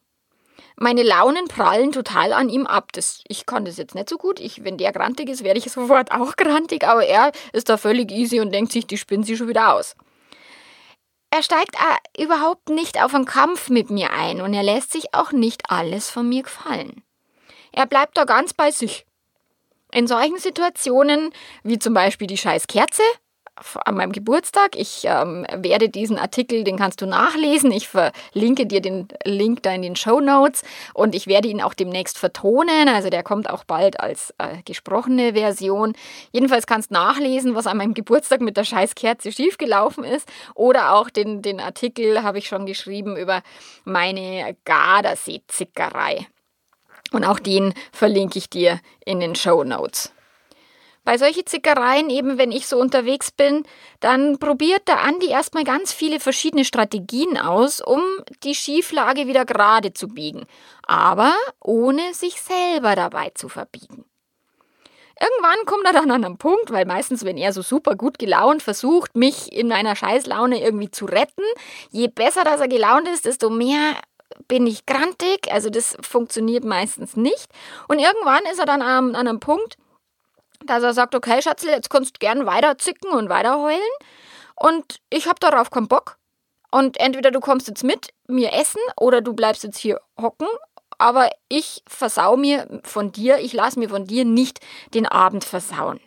Meine 0.77 1.03
Launen 1.03 1.49
prallen 1.49 1.91
total 1.91 2.33
an 2.33 2.49
ihm 2.49 2.65
ab. 2.65 2.93
Das, 2.93 3.25
ich 3.27 3.47
kann 3.47 3.65
das 3.65 3.79
jetzt 3.79 3.97
nicht 3.97 4.09
so 4.09 4.17
gut. 4.17 4.39
Ich, 4.39 4.63
wenn 4.63 4.79
der 4.79 4.93
grantig 4.93 5.29
ist, 5.29 5.43
werde 5.43 5.59
ich 5.59 5.73
sofort 5.73 6.13
auch 6.13 6.37
grantig, 6.37 6.87
aber 6.87 7.05
er 7.05 7.33
ist 7.53 7.69
da 7.69 7.77
völlig 7.77 8.13
easy 8.13 8.39
und 8.39 8.53
denkt 8.53 8.71
sich, 8.71 8.87
die 8.87 8.97
spinnen 8.97 9.25
sie 9.25 9.37
schon 9.37 9.49
wieder 9.49 9.75
aus. 9.75 9.97
Er 11.31 11.43
steigt 11.43 11.75
äh, 11.75 12.23
überhaupt 12.23 12.69
nicht 12.71 13.03
auf 13.03 13.15
einen 13.15 13.27
Kampf 13.27 13.69
mit 13.69 13.91
mir 13.91 14.13
ein 14.13 14.41
und 14.41 14.55
er 14.55 14.63
lässt 14.63 14.93
sich 14.93 15.15
auch 15.15 15.33
nicht 15.33 15.71
alles 15.71 16.11
von 16.11 16.29
mir 16.29 16.43
gefallen. 16.43 17.03
Er 17.73 17.87
bleibt 17.87 18.17
da 18.17 18.25
ganz 18.25 18.55
bei 18.55 18.71
sich. 18.71 19.07
In 19.93 20.07
solchen 20.07 20.39
Situationen, 20.39 21.33
wie 21.63 21.79
zum 21.79 21.95
Beispiel 21.95 22.27
die 22.27 22.37
scheiß 22.37 22.67
Kerze, 22.67 23.03
an 23.85 23.95
meinem 23.95 24.13
Geburtstag. 24.13 24.77
Ich 24.77 25.03
ähm, 25.05 25.47
werde 25.55 25.89
diesen 25.89 26.19
Artikel, 26.19 26.65
den 26.65 26.77
kannst 26.77 27.01
du 27.01 27.07
nachlesen. 27.07 27.71
Ich 27.73 27.89
verlinke 27.89 28.67
dir 28.67 28.81
den 28.81 29.09
Link 29.25 29.63
da 29.63 29.73
in 29.73 29.83
den 29.83 29.97
Show 29.97 30.21
Notes 30.21 30.63
und 30.95 31.15
ich 31.15 31.27
werde 31.27 31.49
ihn 31.49 31.63
auch 31.63 31.75
demnächst 31.75 32.19
vertonen. 32.19 32.89
Also 32.89 33.11
der 33.11 33.23
kommt 33.23 33.51
auch 33.51 33.65
bald 33.65 34.01
als 34.01 34.35
äh, 34.39 34.63
gesprochene 34.65 35.35
Version. 35.35 35.95
Jedenfalls 36.33 36.67
kannst 36.67 36.91
du 36.91 36.95
nachlesen, 36.95 37.55
was 37.55 37.67
an 37.67 37.77
meinem 37.77 37.95
Geburtstag 37.95 38.41
mit 38.41 38.57
der 38.57 38.65
Scheißkerze 38.65 39.33
schiefgelaufen 39.33 40.05
ist. 40.05 40.29
Oder 40.55 40.95
auch 40.95 41.11
den, 41.11 41.43
den 41.43 41.61
Artikel 41.61 42.23
habe 42.23 42.39
ich 42.39 42.49
schon 42.49 42.67
geschrieben 42.67 43.17
über 43.17 43.43
meine 43.85 44.57
Gardasee-Zickerei. 44.65 46.27
Und 47.13 47.25
auch 47.25 47.39
den 47.39 47.75
verlinke 47.93 48.39
ich 48.39 48.51
dir 48.51 48.81
in 49.05 49.21
den 49.21 49.35
Show 49.35 49.65
Notes. 49.65 50.13
Bei 51.09 51.17
solchen 51.17 51.47
Zickereien, 51.47 52.11
eben 52.11 52.37
wenn 52.37 52.53
ich 52.53 52.67
so 52.67 52.79
unterwegs 52.79 53.31
bin, 53.31 53.65
dann 54.01 54.39
probiert 54.39 54.89
der 54.89 55.01
Andi 55.01 55.31
erstmal 55.31 55.65
ganz 55.65 55.91
viele 55.91 56.21
verschiedene 56.21 56.67
Strategien 56.67 57.39
aus, 57.39 57.81
um 57.81 58.03
die 58.45 58.55
Schieflage 58.55 59.27
wieder 59.27 59.47
gerade 59.47 59.95
zu 59.95 60.09
biegen. 60.09 60.45
Aber 60.87 61.33
ohne 61.65 62.13
sich 62.13 62.43
selber 62.43 62.95
dabei 62.95 63.31
zu 63.35 63.49
verbiegen. 63.49 64.05
Irgendwann 65.19 65.65
kommt 65.65 65.87
er 65.87 65.95
dann 65.95 66.11
an 66.11 66.27
einen 66.27 66.37
Punkt, 66.37 66.73
weil 66.73 66.85
meistens, 66.85 67.25
wenn 67.25 67.39
er 67.39 67.55
so 67.55 67.63
super 67.63 67.97
gut 67.97 68.19
gelaunt 68.19 68.63
versucht, 68.63 69.17
mich 69.17 69.51
in 69.51 69.69
meiner 69.69 69.97
Scheißlaune 69.97 70.63
irgendwie 70.63 70.91
zu 70.91 71.07
retten, 71.07 71.45
je 71.91 72.09
besser, 72.09 72.45
dass 72.45 72.61
er 72.61 72.69
gelaunt 72.69 73.09
ist, 73.09 73.25
desto 73.25 73.49
mehr 73.49 73.95
bin 74.47 74.67
ich 74.67 74.85
grantig. 74.85 75.51
Also 75.51 75.71
das 75.71 75.97
funktioniert 76.03 76.65
meistens 76.65 77.17
nicht. 77.17 77.47
Und 77.89 77.99
irgendwann 77.99 78.43
ist 78.53 78.59
er 78.59 78.67
dann 78.67 78.83
an, 78.83 79.15
an 79.15 79.27
einem 79.27 79.41
Punkt, 79.41 79.79
dass 80.69 80.83
er 80.83 80.95
sagt, 80.95 81.15
okay, 81.15 81.41
Schatzel, 81.43 81.71
jetzt 81.71 81.91
kannst 81.91 82.17
du 82.17 82.19
gern 82.19 82.47
weiter 82.47 82.79
zicken 82.79 83.11
und 83.11 83.29
weiter 83.29 83.61
heulen. 83.61 83.81
Und 84.55 85.01
ich 85.11 85.27
habe 85.27 85.41
darauf 85.41 85.71
keinen 85.71 85.89
Bock. 85.89 86.19
Und 86.71 87.01
entweder 87.01 87.31
du 87.31 87.41
kommst 87.41 87.69
jetzt 87.69 87.85
mit 87.85 88.11
mir 88.27 88.53
essen 88.53 88.81
oder 88.97 89.21
du 89.21 89.33
bleibst 89.33 89.65
jetzt 89.65 89.79
hier 89.79 90.01
hocken. 90.21 90.49
Aber 90.99 91.31
ich 91.49 91.83
versau 91.87 92.37
mir 92.37 92.81
von 92.83 93.13
dir, 93.13 93.39
ich 93.39 93.53
lasse 93.53 93.79
mir 93.79 93.89
von 93.89 94.05
dir 94.05 94.25
nicht 94.25 94.59
den 94.95 95.07
Abend 95.07 95.45
versauen. 95.45 96.01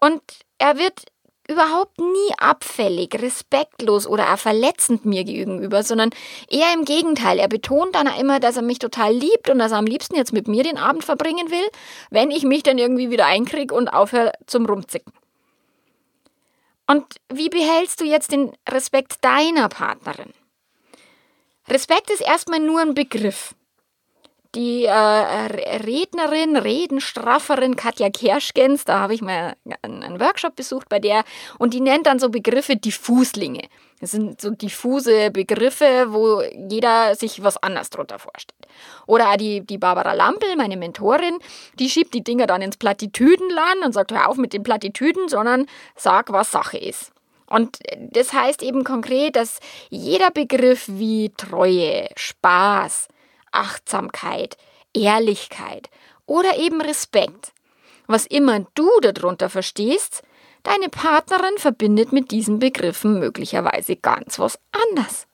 Und 0.00 0.22
er 0.58 0.76
wird 0.76 1.04
überhaupt 1.52 1.98
nie 1.98 2.34
abfällig, 2.38 3.14
respektlos 3.20 4.06
oder 4.06 4.32
auch 4.32 4.38
verletzend 4.38 5.04
mir 5.04 5.24
gegenüber, 5.24 5.82
sondern 5.82 6.10
eher 6.48 6.72
im 6.74 6.84
Gegenteil. 6.84 7.38
Er 7.38 7.48
betont 7.48 7.94
dann 7.94 8.08
immer, 8.18 8.40
dass 8.40 8.56
er 8.56 8.62
mich 8.62 8.78
total 8.78 9.12
liebt 9.12 9.48
und 9.48 9.58
dass 9.58 9.72
er 9.72 9.78
am 9.78 9.86
liebsten 9.86 10.16
jetzt 10.16 10.32
mit 10.32 10.48
mir 10.48 10.64
den 10.64 10.78
Abend 10.78 11.04
verbringen 11.04 11.50
will, 11.50 11.68
wenn 12.10 12.30
ich 12.30 12.42
mich 12.42 12.62
dann 12.62 12.78
irgendwie 12.78 13.10
wieder 13.10 13.26
einkriege 13.26 13.74
und 13.74 13.88
aufhöre 13.88 14.32
zum 14.46 14.66
Rumzicken. 14.66 15.12
Und 16.86 17.04
wie 17.32 17.48
behältst 17.48 18.00
du 18.00 18.04
jetzt 18.04 18.32
den 18.32 18.52
Respekt 18.68 19.24
deiner 19.24 19.68
Partnerin? 19.68 20.32
Respekt 21.68 22.10
ist 22.10 22.20
erstmal 22.20 22.60
nur 22.60 22.80
ein 22.80 22.94
Begriff 22.94 23.54
die 24.54 24.84
äh, 24.84 24.92
Rednerin, 24.92 26.56
Redenstrafferin 26.56 27.76
Katja 27.76 28.10
Kerschgens, 28.10 28.84
da 28.84 28.98
habe 29.00 29.14
ich 29.14 29.22
mal 29.22 29.54
einen 29.82 30.20
Workshop 30.20 30.56
besucht 30.56 30.88
bei 30.88 30.98
der 30.98 31.24
und 31.58 31.74
die 31.74 31.80
nennt 31.80 32.06
dann 32.06 32.18
so 32.18 32.28
Begriffe 32.28 32.76
Diffuslinge. 32.76 33.62
Das 34.00 34.10
sind 34.10 34.40
so 34.40 34.50
diffuse 34.50 35.30
Begriffe, 35.30 36.06
wo 36.08 36.42
jeder 36.42 37.14
sich 37.14 37.44
was 37.44 37.62
anders 37.62 37.88
drunter 37.88 38.18
vorstellt. 38.18 38.66
Oder 39.06 39.36
die, 39.36 39.64
die 39.64 39.78
Barbara 39.78 40.12
Lampel, 40.12 40.56
meine 40.56 40.76
Mentorin, 40.76 41.38
die 41.78 41.88
schiebt 41.88 42.12
die 42.12 42.24
Dinger 42.24 42.48
dann 42.48 42.62
ins 42.62 42.76
Plattitüdenland 42.76 43.84
und 43.84 43.92
sagt, 43.92 44.10
hör 44.10 44.28
auf 44.28 44.38
mit 44.38 44.54
den 44.54 44.64
Plattitüden, 44.64 45.28
sondern 45.28 45.66
sag, 45.94 46.32
was 46.32 46.50
Sache 46.50 46.78
ist. 46.78 47.12
Und 47.46 47.78
das 48.10 48.32
heißt 48.32 48.62
eben 48.62 48.82
konkret, 48.82 49.36
dass 49.36 49.60
jeder 49.88 50.32
Begriff 50.32 50.86
wie 50.88 51.30
Treue, 51.36 52.08
Spaß, 52.16 53.06
Achtsamkeit, 53.52 54.56
Ehrlichkeit 54.94 55.90
oder 56.26 56.56
eben 56.58 56.80
Respekt. 56.80 57.52
Was 58.06 58.26
immer 58.26 58.60
du 58.74 58.88
darunter 59.00 59.48
verstehst, 59.48 60.22
deine 60.62 60.88
Partnerin 60.88 61.58
verbindet 61.58 62.12
mit 62.12 62.30
diesen 62.30 62.58
Begriffen 62.58 63.18
möglicherweise 63.18 63.96
ganz 63.96 64.38
was 64.38 64.58
anders. 64.72 65.26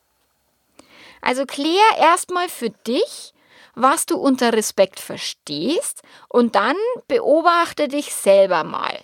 Also 1.21 1.47
klär 1.47 1.83
erstmal 1.99 2.49
für 2.49 2.71
dich, 2.71 3.33
was 3.75 4.07
du 4.07 4.17
unter 4.17 4.53
Respekt 4.53 5.01
verstehst 5.01 6.03
und 6.29 6.55
dann 6.55 6.77
beobachte 7.07 7.89
dich 7.89 8.15
selber 8.15 8.65
mal. 8.65 8.99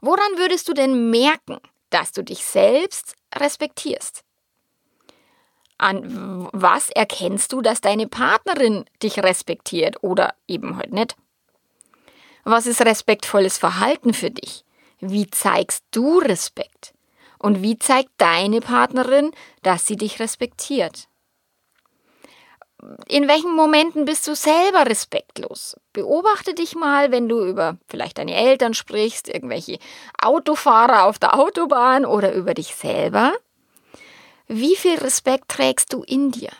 Woran 0.00 0.38
würdest 0.38 0.68
du 0.68 0.72
denn 0.72 1.10
merken, 1.10 1.58
dass 1.90 2.12
du 2.12 2.24
dich 2.24 2.44
selbst 2.44 3.14
respektierst? 3.34 4.24
An 5.80 6.48
was 6.52 6.90
erkennst 6.90 7.52
du, 7.52 7.62
dass 7.62 7.80
deine 7.80 8.06
Partnerin 8.06 8.84
dich 9.02 9.22
respektiert 9.22 10.02
oder 10.02 10.34
eben 10.46 10.76
halt 10.76 10.92
nicht? 10.92 11.16
Was 12.44 12.66
ist 12.66 12.84
respektvolles 12.84 13.56
Verhalten 13.56 14.12
für 14.12 14.30
dich? 14.30 14.64
Wie 15.00 15.28
zeigst 15.30 15.84
du 15.90 16.18
Respekt? 16.18 16.92
Und 17.38 17.62
wie 17.62 17.78
zeigt 17.78 18.10
deine 18.18 18.60
Partnerin, 18.60 19.30
dass 19.62 19.86
sie 19.86 19.96
dich 19.96 20.20
respektiert? 20.20 21.08
In 23.08 23.26
welchen 23.28 23.54
Momenten 23.54 24.04
bist 24.04 24.26
du 24.28 24.34
selber 24.34 24.86
respektlos? 24.86 25.76
Beobachte 25.94 26.54
dich 26.54 26.74
mal, 26.74 27.10
wenn 27.10 27.28
du 27.28 27.42
über 27.42 27.78
vielleicht 27.88 28.18
deine 28.18 28.34
Eltern 28.34 28.74
sprichst, 28.74 29.28
irgendwelche 29.28 29.78
Autofahrer 30.20 31.04
auf 31.04 31.18
der 31.18 31.38
Autobahn 31.38 32.04
oder 32.04 32.34
über 32.34 32.52
dich 32.52 32.74
selber. 32.74 33.32
Wie 34.52 34.74
viel 34.74 34.98
Respekt 34.98 35.46
trägst 35.46 35.92
du 35.92 36.02
in 36.02 36.32
dir? 36.32 36.50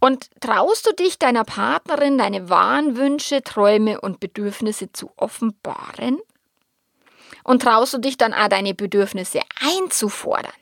Und 0.00 0.28
traust 0.42 0.86
du 0.86 0.92
dich 0.92 1.18
deiner 1.18 1.44
Partnerin 1.44 2.18
deine 2.18 2.50
wahren 2.50 2.98
Wünsche, 2.98 3.42
Träume 3.42 4.02
und 4.02 4.20
Bedürfnisse 4.20 4.92
zu 4.92 5.10
offenbaren? 5.16 6.18
Und 7.42 7.62
traust 7.62 7.94
du 7.94 7.98
dich 7.98 8.18
dann 8.18 8.34
auch 8.34 8.48
deine 8.48 8.74
Bedürfnisse 8.74 9.40
einzufordern? 9.62 10.52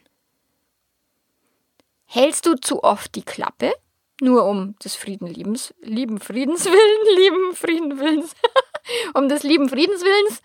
Hältst 2.04 2.46
du 2.46 2.54
zu 2.54 2.84
oft 2.84 3.12
die 3.16 3.24
Klappe, 3.24 3.72
nur 4.20 4.44
um 4.44 4.78
des 4.78 4.94
Frieden 4.94 5.26
liebens, 5.26 5.74
lieben 5.80 6.20
Friedens 6.20 6.66
willen, 6.66 7.16
lieben 7.16 7.56
Frieden 7.56 7.98
willens, 7.98 8.32
um 9.14 9.28
des 9.28 9.42
lieben 9.42 9.68
Friedens 9.68 10.02
willens 10.02 10.40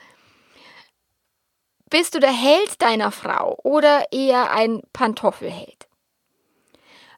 bist 1.92 2.16
du 2.16 2.20
der 2.20 2.32
Held 2.32 2.82
deiner 2.82 3.12
Frau 3.12 3.60
oder 3.64 4.12
eher 4.12 4.50
ein 4.52 4.82
Pantoffelheld? 4.94 5.88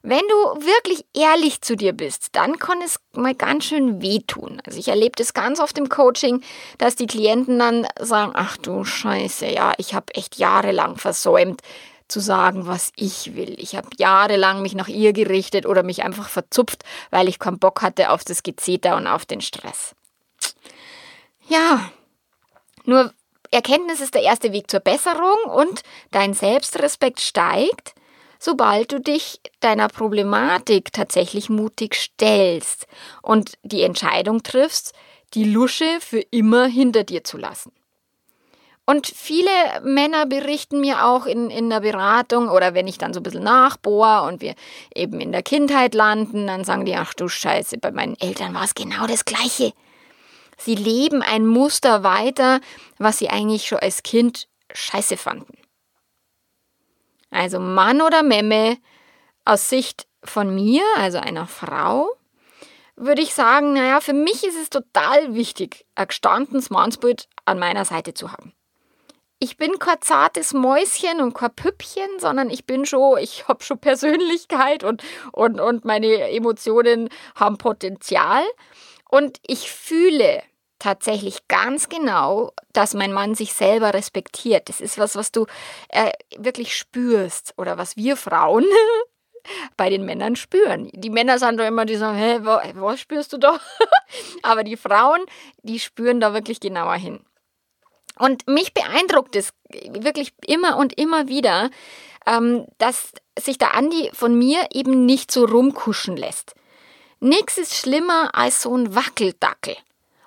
Wenn 0.02 0.20
du 0.28 0.66
wirklich 0.66 1.06
ehrlich 1.14 1.62
zu 1.62 1.76
dir 1.76 1.94
bist, 1.94 2.36
dann 2.36 2.58
kann 2.58 2.82
es 2.82 3.00
mal 3.12 3.34
ganz 3.34 3.64
schön 3.64 4.02
wehtun. 4.02 4.60
Also 4.66 4.78
ich 4.78 4.88
erlebe 4.88 5.16
das 5.16 5.32
ganz 5.32 5.60
oft 5.60 5.78
im 5.78 5.88
Coaching, 5.88 6.42
dass 6.76 6.94
die 6.94 7.06
Klienten 7.06 7.58
dann 7.58 7.86
sagen, 7.98 8.32
ach 8.34 8.58
du 8.58 8.84
Scheiße, 8.84 9.46
ja, 9.46 9.72
ich 9.78 9.94
habe 9.94 10.14
echt 10.14 10.36
jahrelang 10.36 10.98
versäumt 10.98 11.62
zu 12.06 12.20
sagen, 12.20 12.66
was 12.66 12.92
ich 12.96 13.34
will. 13.34 13.54
Ich 13.58 13.76
habe 13.76 13.88
jahrelang 13.96 14.60
mich 14.60 14.74
nach 14.74 14.88
ihr 14.88 15.14
gerichtet 15.14 15.64
oder 15.64 15.82
mich 15.82 16.02
einfach 16.02 16.28
verzupft, 16.28 16.84
weil 17.10 17.26
ich 17.26 17.38
keinen 17.38 17.58
Bock 17.58 17.80
hatte 17.80 18.10
auf 18.10 18.24
das 18.24 18.42
Gezeter 18.42 18.96
und 18.96 19.06
auf 19.06 19.24
den 19.24 19.40
Stress. 19.40 19.94
Ja, 21.48 21.90
nur 22.84 23.14
Erkenntnis 23.54 24.00
ist 24.00 24.14
der 24.14 24.22
erste 24.22 24.52
Weg 24.52 24.70
zur 24.70 24.80
Besserung 24.80 25.38
und 25.54 25.82
dein 26.10 26.34
Selbstrespekt 26.34 27.20
steigt, 27.20 27.94
sobald 28.38 28.92
du 28.92 29.00
dich 29.00 29.40
deiner 29.60 29.88
Problematik 29.88 30.92
tatsächlich 30.92 31.48
mutig 31.48 31.94
stellst 31.94 32.86
und 33.22 33.52
die 33.62 33.82
Entscheidung 33.82 34.42
triffst, 34.42 34.92
die 35.34 35.44
Lusche 35.44 35.98
für 36.00 36.20
immer 36.30 36.66
hinter 36.66 37.04
dir 37.04 37.24
zu 37.24 37.38
lassen. 37.38 37.72
Und 38.86 39.06
viele 39.06 39.48
Männer 39.82 40.26
berichten 40.26 40.80
mir 40.80 41.06
auch 41.06 41.24
in, 41.24 41.48
in 41.48 41.70
der 41.70 41.80
Beratung 41.80 42.50
oder 42.50 42.74
wenn 42.74 42.86
ich 42.86 42.98
dann 42.98 43.14
so 43.14 43.20
ein 43.20 43.22
bisschen 43.22 43.44
nachbohr 43.44 44.24
und 44.24 44.42
wir 44.42 44.54
eben 44.94 45.20
in 45.20 45.32
der 45.32 45.42
Kindheit 45.42 45.94
landen, 45.94 46.46
dann 46.46 46.64
sagen 46.64 46.84
die, 46.84 46.94
ach 46.94 47.14
du 47.14 47.28
Scheiße, 47.28 47.78
bei 47.78 47.92
meinen 47.92 48.16
Eltern 48.20 48.52
war 48.52 48.64
es 48.64 48.74
genau 48.74 49.06
das 49.06 49.24
Gleiche. 49.24 49.72
Sie 50.56 50.74
leben 50.74 51.22
ein 51.22 51.46
Muster 51.46 52.02
weiter, 52.02 52.60
was 52.98 53.18
sie 53.18 53.30
eigentlich 53.30 53.66
schon 53.66 53.78
als 53.78 54.02
Kind 54.02 54.48
scheiße 54.72 55.16
fanden. 55.16 55.58
Also 57.30 57.58
Mann 57.58 58.00
oder 58.00 58.22
Memme 58.22 58.78
aus 59.44 59.68
Sicht 59.68 60.06
von 60.22 60.54
mir, 60.54 60.82
also 60.96 61.18
einer 61.18 61.46
Frau, 61.46 62.08
würde 62.96 63.22
ich 63.22 63.34
sagen, 63.34 63.72
naja, 63.72 64.00
für 64.00 64.12
mich 64.12 64.44
ist 64.44 64.56
es 64.56 64.70
total 64.70 65.34
wichtig, 65.34 65.84
ein 65.94 66.06
gestandenes 66.06 66.70
Mannsbild 66.70 67.28
an 67.44 67.58
meiner 67.58 67.84
Seite 67.84 68.14
zu 68.14 68.32
haben. 68.32 68.52
Ich 69.40 69.56
bin 69.56 69.78
kein 69.78 70.00
zartes 70.00 70.54
Mäuschen 70.54 71.20
und 71.20 71.34
kein 71.34 71.54
Püppchen, 71.54 72.08
sondern 72.18 72.50
ich 72.50 72.66
bin 72.66 72.86
schon, 72.86 73.18
ich 73.18 73.46
habe 73.48 73.62
schon 73.64 73.78
Persönlichkeit 73.78 74.84
und, 74.84 75.02
und, 75.32 75.60
und 75.60 75.84
meine 75.84 76.30
Emotionen 76.30 77.10
haben 77.34 77.58
Potenzial. 77.58 78.42
Und 79.14 79.38
ich 79.46 79.70
fühle 79.70 80.42
tatsächlich 80.80 81.46
ganz 81.46 81.88
genau, 81.88 82.50
dass 82.72 82.94
mein 82.94 83.12
Mann 83.12 83.36
sich 83.36 83.52
selber 83.52 83.94
respektiert. 83.94 84.68
Das 84.68 84.80
ist 84.80 84.98
was, 84.98 85.14
was 85.14 85.30
du 85.30 85.46
äh, 85.90 86.10
wirklich 86.36 86.76
spürst 86.76 87.54
oder 87.56 87.78
was 87.78 87.96
wir 87.96 88.16
Frauen 88.16 88.64
bei 89.76 89.88
den 89.88 90.04
Männern 90.04 90.34
spüren. 90.34 90.90
Die 90.92 91.10
Männer 91.10 91.38
sind 91.38 91.60
doch 91.60 91.64
immer 91.64 91.84
die 91.84 91.94
sagen, 91.94 92.18
hä, 92.18 92.40
was 92.74 92.98
spürst 92.98 93.32
du 93.32 93.38
doch? 93.38 93.60
Aber 94.42 94.64
die 94.64 94.76
Frauen, 94.76 95.20
die 95.62 95.78
spüren 95.78 96.18
da 96.18 96.34
wirklich 96.34 96.58
genauer 96.58 96.96
hin. 96.96 97.20
Und 98.18 98.48
mich 98.48 98.74
beeindruckt 98.74 99.36
es 99.36 99.52
wirklich 99.90 100.34
immer 100.44 100.76
und 100.76 100.98
immer 100.98 101.28
wieder, 101.28 101.70
ähm, 102.26 102.66
dass 102.78 103.12
sich 103.38 103.58
der 103.58 103.76
Andi 103.76 104.10
von 104.12 104.36
mir 104.36 104.66
eben 104.72 105.06
nicht 105.06 105.30
so 105.30 105.44
rumkuschen 105.44 106.16
lässt. 106.16 106.56
Nichts 107.24 107.56
ist 107.56 107.74
schlimmer 107.74 108.34
als 108.34 108.60
so 108.60 108.76
ein 108.76 108.94
Wackeldackel. 108.94 109.74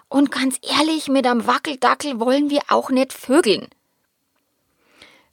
Und 0.09 0.31
ganz 0.31 0.57
ehrlich, 0.63 1.09
mit 1.09 1.27
einem 1.27 1.45
Wackeldackel 1.45 2.19
wollen 2.19 2.49
wir 2.49 2.61
auch 2.69 2.89
nicht 2.89 3.13
vögeln. 3.13 3.67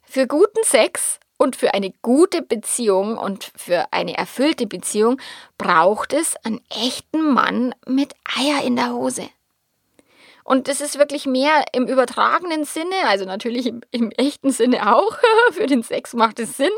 Für 0.03 0.27
guten 0.27 0.63
Sex 0.63 1.19
und 1.37 1.55
für 1.55 1.73
eine 1.73 1.91
gute 2.03 2.43
Beziehung 2.43 3.17
und 3.17 3.51
für 3.57 3.87
eine 3.89 4.15
erfüllte 4.15 4.67
Beziehung 4.67 5.19
braucht 5.57 6.13
es 6.13 6.35
einen 6.45 6.61
echten 6.69 7.33
Mann 7.33 7.73
mit 7.87 8.13
Eier 8.37 8.63
in 8.63 8.75
der 8.75 8.93
Hose. 8.93 9.27
Und 10.43 10.67
das 10.67 10.81
ist 10.81 10.99
wirklich 10.99 11.25
mehr 11.25 11.65
im 11.73 11.87
übertragenen 11.87 12.65
Sinne, 12.65 13.07
also 13.07 13.25
natürlich 13.25 13.65
im, 13.65 13.81
im 13.89 14.11
echten 14.11 14.51
Sinne 14.51 14.95
auch. 14.95 15.17
Für 15.53 15.65
den 15.65 15.81
Sex 15.81 16.13
macht 16.13 16.39
es 16.39 16.57
Sinn. 16.57 16.69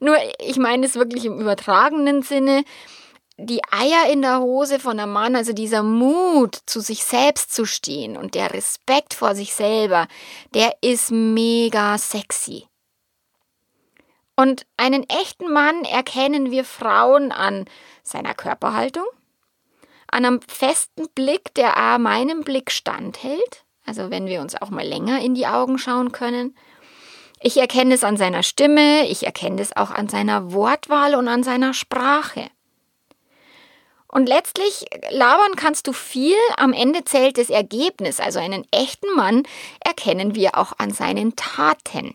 Nur 0.00 0.16
ich 0.40 0.56
meine 0.56 0.86
es 0.86 0.96
wirklich 0.96 1.24
im 1.24 1.40
übertragenen 1.40 2.22
Sinne. 2.22 2.64
Die 3.36 3.60
Eier 3.72 4.12
in 4.12 4.22
der 4.22 4.38
Hose 4.40 4.78
von 4.78 5.00
einem 5.00 5.12
Mann, 5.12 5.34
also 5.34 5.52
dieser 5.52 5.82
Mut, 5.82 6.56
zu 6.66 6.80
sich 6.80 7.04
selbst 7.04 7.52
zu 7.52 7.66
stehen 7.66 8.16
und 8.16 8.36
der 8.36 8.54
Respekt 8.54 9.12
vor 9.12 9.34
sich 9.34 9.54
selber, 9.54 10.06
der 10.54 10.76
ist 10.82 11.10
mega 11.10 11.98
sexy. 11.98 12.68
Und 14.36 14.66
einen 14.76 15.08
echten 15.08 15.52
Mann 15.52 15.84
erkennen 15.84 16.52
wir 16.52 16.64
Frauen 16.64 17.32
an 17.32 17.64
seiner 18.04 18.34
Körperhaltung, 18.34 19.06
an 20.08 20.24
einem 20.24 20.40
festen 20.42 21.08
Blick, 21.14 21.54
der 21.54 21.76
auch 21.76 21.98
meinem 21.98 22.42
Blick 22.42 22.70
standhält, 22.70 23.64
also 23.84 24.10
wenn 24.10 24.26
wir 24.26 24.42
uns 24.42 24.54
auch 24.60 24.70
mal 24.70 24.86
länger 24.86 25.20
in 25.20 25.34
die 25.34 25.46
Augen 25.46 25.78
schauen 25.78 26.12
können. 26.12 26.56
Ich 27.40 27.56
erkenne 27.56 27.94
es 27.94 28.04
an 28.04 28.16
seiner 28.16 28.44
Stimme, 28.44 29.06
ich 29.08 29.26
erkenne 29.26 29.60
es 29.60 29.76
auch 29.76 29.90
an 29.90 30.08
seiner 30.08 30.52
Wortwahl 30.52 31.16
und 31.16 31.26
an 31.26 31.42
seiner 31.42 31.74
Sprache. 31.74 32.48
Und 34.14 34.28
letztlich 34.28 34.84
labern 35.10 35.56
kannst 35.56 35.88
du 35.88 35.92
viel, 35.92 36.36
am 36.56 36.72
Ende 36.72 37.04
zählt 37.04 37.36
das 37.36 37.50
Ergebnis, 37.50 38.20
also 38.20 38.38
einen 38.38 38.64
echten 38.70 39.12
Mann 39.16 39.42
erkennen 39.84 40.36
wir 40.36 40.56
auch 40.56 40.72
an 40.78 40.92
seinen 40.92 41.34
Taten. 41.34 42.14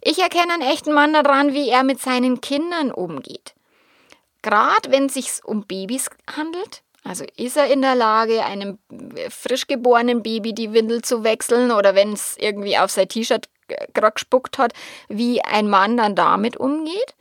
Ich 0.00 0.18
erkenne 0.18 0.54
einen 0.54 0.62
echten 0.62 0.94
Mann 0.94 1.12
daran, 1.12 1.52
wie 1.52 1.68
er 1.68 1.82
mit 1.82 2.00
seinen 2.00 2.40
Kindern 2.40 2.90
umgeht. 2.90 3.52
Gerade 4.40 4.90
wenn 4.90 5.06
es 5.06 5.14
sich 5.14 5.44
um 5.44 5.66
Babys 5.66 6.08
handelt, 6.34 6.84
also 7.04 7.26
ist 7.36 7.58
er 7.58 7.66
in 7.66 7.82
der 7.82 7.94
Lage, 7.94 8.42
einem 8.42 8.78
frisch 9.28 9.66
geborenen 9.66 10.22
Baby 10.22 10.54
die 10.54 10.72
Windel 10.72 11.02
zu 11.02 11.22
wechseln 11.22 11.70
oder 11.70 11.94
wenn 11.94 12.14
es 12.14 12.38
irgendwie 12.38 12.78
auf 12.78 12.90
sein 12.90 13.08
T-Shirt 13.08 13.50
gerade 13.92 14.14
gespuckt 14.14 14.56
hat, 14.56 14.72
wie 15.10 15.42
ein 15.42 15.68
Mann 15.68 15.98
dann 15.98 16.14
damit 16.14 16.56
umgeht? 16.56 17.14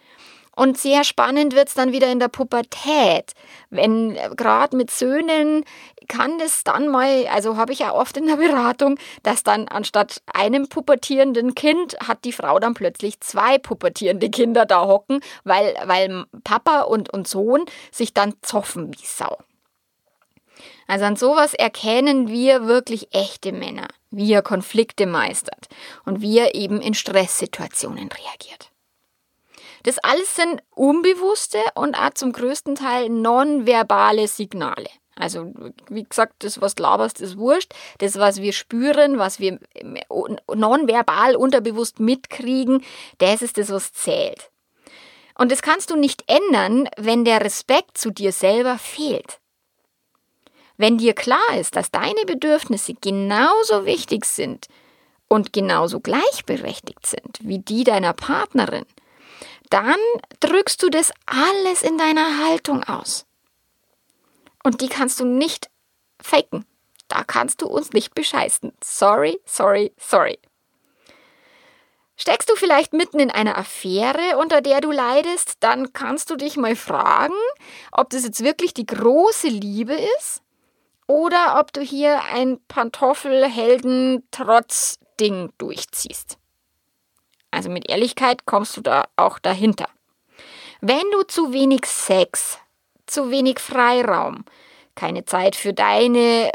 Und 0.59 0.77
sehr 0.77 1.05
spannend 1.05 1.55
wird 1.55 1.69
es 1.69 1.73
dann 1.73 1.93
wieder 1.93 2.11
in 2.11 2.19
der 2.19 2.27
Pubertät. 2.27 3.31
Wenn 3.69 4.17
äh, 4.17 4.29
gerade 4.35 4.75
mit 4.75 4.91
Söhnen 4.91 5.63
kann 6.09 6.37
das 6.37 6.65
dann 6.65 6.89
mal, 6.89 7.27
also 7.27 7.55
habe 7.55 7.71
ich 7.71 7.79
ja 7.79 7.93
oft 7.93 8.17
in 8.17 8.27
der 8.27 8.35
Beratung, 8.35 8.99
dass 9.23 9.43
dann 9.43 9.69
anstatt 9.69 10.21
einem 10.25 10.67
pubertierenden 10.67 11.55
Kind 11.55 11.95
hat 12.05 12.25
die 12.25 12.33
Frau 12.33 12.59
dann 12.59 12.73
plötzlich 12.73 13.21
zwei 13.21 13.57
pubertierende 13.57 14.29
Kinder 14.29 14.65
da 14.65 14.85
hocken, 14.85 15.21
weil, 15.45 15.75
weil 15.85 16.25
Papa 16.43 16.81
und, 16.81 17.09
und 17.09 17.25
Sohn 17.25 17.63
sich 17.89 18.13
dann 18.13 18.33
zoffen 18.41 18.93
wie 18.93 19.05
Sau. 19.05 19.37
Also 20.87 21.05
an 21.05 21.15
sowas 21.15 21.53
erkennen 21.53 22.27
wir 22.27 22.67
wirklich 22.67 23.15
echte 23.15 23.53
Männer, 23.53 23.87
wie 24.11 24.33
er 24.33 24.41
Konflikte 24.41 25.05
meistert 25.05 25.69
und 26.03 26.19
wie 26.19 26.37
er 26.37 26.53
eben 26.53 26.81
in 26.81 26.95
Stresssituationen 26.95 28.09
reagiert. 28.09 28.68
Das 29.89 29.97
alles 30.03 30.35
sind 30.35 30.61
unbewusste 30.75 31.57
und 31.73 31.95
auch 31.95 32.11
zum 32.13 32.31
größten 32.31 32.75
Teil 32.75 33.09
nonverbale 33.09 34.27
Signale. 34.27 34.87
Also, 35.15 35.51
wie 35.89 36.03
gesagt, 36.03 36.43
das, 36.43 36.61
was 36.61 36.75
du 36.75 36.83
laberst, 36.83 37.19
ist 37.19 37.39
wurscht. 37.39 37.73
Das, 37.97 38.19
was 38.19 38.39
wir 38.39 38.53
spüren, 38.53 39.17
was 39.17 39.39
wir 39.39 39.57
nonverbal 40.53 41.35
unterbewusst 41.35 41.99
mitkriegen, 41.99 42.83
das 43.17 43.41
ist 43.41 43.57
das, 43.57 43.71
was 43.71 43.91
zählt. 43.91 44.51
Und 45.33 45.51
das 45.51 45.63
kannst 45.63 45.89
du 45.89 45.95
nicht 45.95 46.23
ändern, 46.27 46.87
wenn 46.95 47.25
der 47.25 47.43
Respekt 47.43 47.97
zu 47.97 48.11
dir 48.11 48.31
selber 48.31 48.77
fehlt. 48.77 49.39
Wenn 50.77 50.99
dir 50.99 51.15
klar 51.15 51.57
ist, 51.59 51.75
dass 51.75 51.89
deine 51.89 52.25
Bedürfnisse 52.27 52.93
genauso 52.93 53.87
wichtig 53.87 54.25
sind 54.25 54.67
und 55.27 55.51
genauso 55.51 55.99
gleichberechtigt 55.99 57.07
sind 57.07 57.39
wie 57.41 57.57
die 57.57 57.83
deiner 57.83 58.13
Partnerin, 58.13 58.85
dann 59.69 59.99
drückst 60.39 60.81
du 60.83 60.89
das 60.89 61.11
alles 61.25 61.81
in 61.81 61.97
deiner 61.97 62.45
Haltung 62.45 62.83
aus. 62.83 63.25
Und 64.63 64.81
die 64.81 64.89
kannst 64.89 65.19
du 65.19 65.25
nicht 65.25 65.69
faken. 66.21 66.65
Da 67.07 67.23
kannst 67.23 67.61
du 67.61 67.67
uns 67.67 67.91
nicht 67.91 68.13
bescheißen. 68.13 68.73
Sorry, 68.83 69.39
sorry, 69.45 69.93
sorry. 69.97 70.37
Steckst 72.17 72.49
du 72.49 72.55
vielleicht 72.55 72.91
mitten 72.91 73.19
in 73.19 73.31
einer 73.31 73.57
Affäre, 73.57 74.37
unter 74.37 74.59
der 74.59 74.81
du 74.81 74.91
leidest, 74.91 75.53
dann 75.61 75.93
kannst 75.93 76.29
du 76.29 76.35
dich 76.35 76.57
mal 76.57 76.75
fragen, 76.75 77.33
ob 77.93 78.09
das 78.09 78.25
jetzt 78.25 78.43
wirklich 78.43 78.73
die 78.73 78.85
große 78.85 79.47
Liebe 79.47 79.93
ist 79.93 80.41
oder 81.07 81.57
ob 81.59 81.71
du 81.71 81.79
hier 81.79 82.21
ein 82.25 82.59
Pantoffelhelden-Trotz-Ding 82.67 85.53
durchziehst. 85.57 86.38
Also 87.51 87.69
mit 87.69 87.89
Ehrlichkeit 87.89 88.45
kommst 88.45 88.77
du 88.77 88.81
da 88.81 89.05
auch 89.15 89.39
dahinter. 89.39 89.87
Wenn 90.81 91.09
du 91.11 91.23
zu 91.23 91.51
wenig 91.51 91.85
Sex, 91.85 92.59
zu 93.05 93.31
wenig 93.31 93.59
Freiraum, 93.59 94.45
keine 94.95 95.23
Zeit 95.25 95.55
für 95.55 95.73
deine 95.73 96.51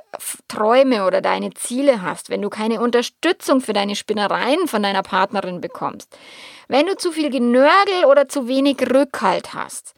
Träume 0.48 1.06
oder 1.06 1.20
deine 1.20 1.54
Ziele 1.54 2.02
hast, 2.02 2.28
wenn 2.30 2.42
du 2.42 2.50
keine 2.50 2.80
Unterstützung 2.80 3.60
für 3.60 3.72
deine 3.72 3.96
Spinnereien 3.96 4.68
von 4.68 4.82
deiner 4.82 5.02
Partnerin 5.02 5.60
bekommst, 5.60 6.16
wenn 6.68 6.86
du 6.86 6.96
zu 6.96 7.10
viel 7.12 7.30
Genörgel 7.30 8.04
oder 8.06 8.28
zu 8.28 8.46
wenig 8.46 8.78
Rückhalt 8.82 9.54
hast, 9.54 9.94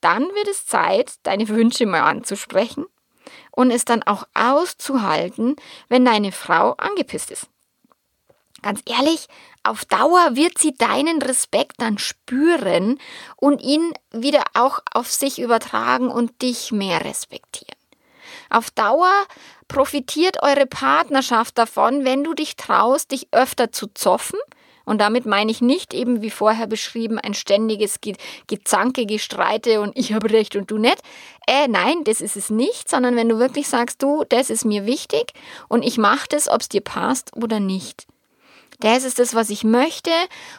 dann 0.00 0.22
wird 0.22 0.48
es 0.48 0.66
Zeit, 0.66 1.14
deine 1.22 1.48
Wünsche 1.48 1.86
mal 1.86 2.02
anzusprechen 2.02 2.84
und 3.52 3.70
es 3.70 3.84
dann 3.84 4.02
auch 4.02 4.24
auszuhalten, 4.34 5.56
wenn 5.88 6.04
deine 6.04 6.32
Frau 6.32 6.72
angepisst 6.72 7.30
ist. 7.30 7.48
Ganz 8.64 8.80
ehrlich, 8.86 9.26
auf 9.62 9.84
Dauer 9.84 10.36
wird 10.36 10.56
sie 10.56 10.72
deinen 10.72 11.20
Respekt 11.20 11.82
dann 11.82 11.98
spüren 11.98 12.98
und 13.36 13.60
ihn 13.60 13.92
wieder 14.10 14.42
auch 14.54 14.78
auf 14.90 15.12
sich 15.12 15.38
übertragen 15.38 16.08
und 16.08 16.40
dich 16.40 16.72
mehr 16.72 17.04
respektieren. 17.04 17.76
Auf 18.48 18.70
Dauer 18.70 19.12
profitiert 19.68 20.42
eure 20.42 20.64
Partnerschaft 20.64 21.58
davon, 21.58 22.06
wenn 22.06 22.24
du 22.24 22.32
dich 22.32 22.56
traust, 22.56 23.10
dich 23.10 23.28
öfter 23.32 23.70
zu 23.70 23.88
zoffen. 23.88 24.38
Und 24.86 24.98
damit 25.02 25.26
meine 25.26 25.50
ich 25.50 25.60
nicht 25.60 25.92
eben 25.92 26.22
wie 26.22 26.30
vorher 26.30 26.66
beschrieben 26.66 27.18
ein 27.18 27.34
ständiges 27.34 28.00
Ge 28.00 28.14
Gezanke, 28.46 29.04
Gestreite 29.04 29.82
und 29.82 29.92
ich 29.94 30.14
habe 30.14 30.30
recht 30.30 30.56
und 30.56 30.70
du 30.70 30.78
nicht. 30.78 31.02
Äh, 31.46 31.68
nein, 31.68 32.02
das 32.04 32.22
ist 32.22 32.36
es 32.36 32.48
nicht, 32.48 32.88
sondern 32.88 33.14
wenn 33.14 33.28
du 33.28 33.38
wirklich 33.38 33.68
sagst, 33.68 34.02
du, 34.02 34.24
das 34.30 34.48
ist 34.48 34.64
mir 34.64 34.86
wichtig 34.86 35.34
und 35.68 35.82
ich 35.82 35.98
mache 35.98 36.28
das, 36.30 36.48
ob 36.48 36.62
es 36.62 36.70
dir 36.70 36.80
passt 36.80 37.36
oder 37.36 37.60
nicht 37.60 38.06
das 38.84 39.04
ist 39.04 39.18
das, 39.18 39.34
was 39.34 39.50
ich 39.50 39.64
möchte. 39.64 40.10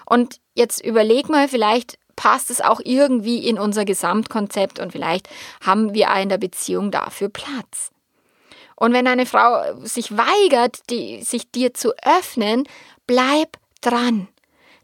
Und 0.05 0.39
jetzt 0.55 0.83
überleg 0.83 1.29
mal, 1.29 1.47
vielleicht 1.47 1.99
passt 2.15 2.49
es 2.49 2.59
auch 2.59 2.81
irgendwie 2.83 3.47
in 3.47 3.59
unser 3.59 3.85
Gesamtkonzept 3.85 4.79
und 4.79 4.91
vielleicht 4.91 5.29
haben 5.63 5.93
wir 5.93 6.09
in 6.15 6.29
der 6.29 6.37
Beziehung 6.37 6.89
dafür 6.89 7.29
Platz. 7.29 7.91
Und 8.75 8.93
wenn 8.93 9.07
eine 9.07 9.25
Frau 9.25 9.79
sich 9.83 10.17
weigert, 10.17 10.89
die, 10.89 11.21
sich 11.23 11.51
dir 11.51 11.73
zu 11.73 11.93
öffnen, 12.03 12.67
bleib 13.05 13.57
dran. 13.81 14.27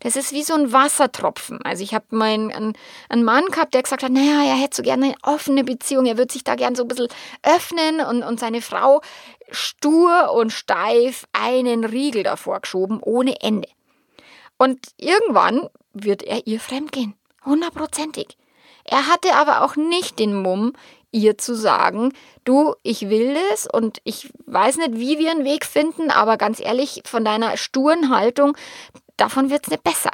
Das 0.02 0.16
ist 0.16 0.34
wie 0.34 0.44
so 0.44 0.54
ein 0.56 0.74
Wassertropfen. 0.74 1.62
Also 1.64 1.84
ich 1.84 1.94
habe 1.94 2.06
mal 2.10 2.30
einen, 2.30 2.76
einen, 3.10 3.24
Mann 3.24 3.46
gehabt, 3.46 3.74
der 3.74 3.84
gesagt 3.84 4.04
hat, 4.04 4.12
naja, 4.12 4.44
er 4.44 4.56
hätte 4.56 4.78
so 4.78 4.84
gerne 4.84 5.06
eine 5.06 5.16
offene 5.22 5.64
Beziehung, 5.64 6.06
er 6.06 6.18
würde 6.18 6.34
sich 6.34 6.44
da 6.44 6.56
gerne 6.56 6.76
so 6.76 6.84
ein 6.84 6.88
bisschen 6.88 7.08
öffnen 7.44 8.02
und, 8.02 8.24
und 8.24 8.40
seine 8.40 8.62
Frau 8.62 9.02
stur 9.52 10.32
und 10.34 10.52
steif 10.52 11.26
einen 11.34 11.86
Riegel 11.86 12.24
davor 12.24 12.62
geschoben, 12.62 13.00
ohne 13.02 13.42
Ende. 13.42 13.68
Und 14.58 14.80
irgendwann 14.98 15.70
wird 15.94 16.24
er 16.24 16.48
ihr 16.48 16.60
fremdgehen. 16.60 17.14
Hundertprozentig. 17.46 18.38
Er 18.84 19.08
hatte 19.08 19.36
aber 19.36 19.64
auch 19.64 19.76
nicht 19.76 20.20
den 20.20 20.36
Mumm, 20.36 20.74
ihr 21.12 21.38
zu 21.38 21.56
sagen, 21.56 22.14
du, 22.44 22.76
ich 22.84 23.10
will 23.10 23.38
das 23.50 23.68
und 23.68 24.02
ich 24.04 24.32
weiß 24.46 24.78
nicht, 24.78 24.98
wie 24.98 25.20
wir 25.20 25.32
einen 25.32 25.46
Weg 25.46 25.66
finden, 25.66 26.10
aber 26.10 26.38
ganz 26.38 26.60
ehrlich, 26.60 27.02
von 27.06 27.26
deiner 27.26 27.58
sturen 27.58 28.10
Haltung, 28.10 28.58
davon 29.18 29.50
wird 29.50 29.66
es 29.66 29.72
nicht 29.72 29.84
besser. 29.84 30.12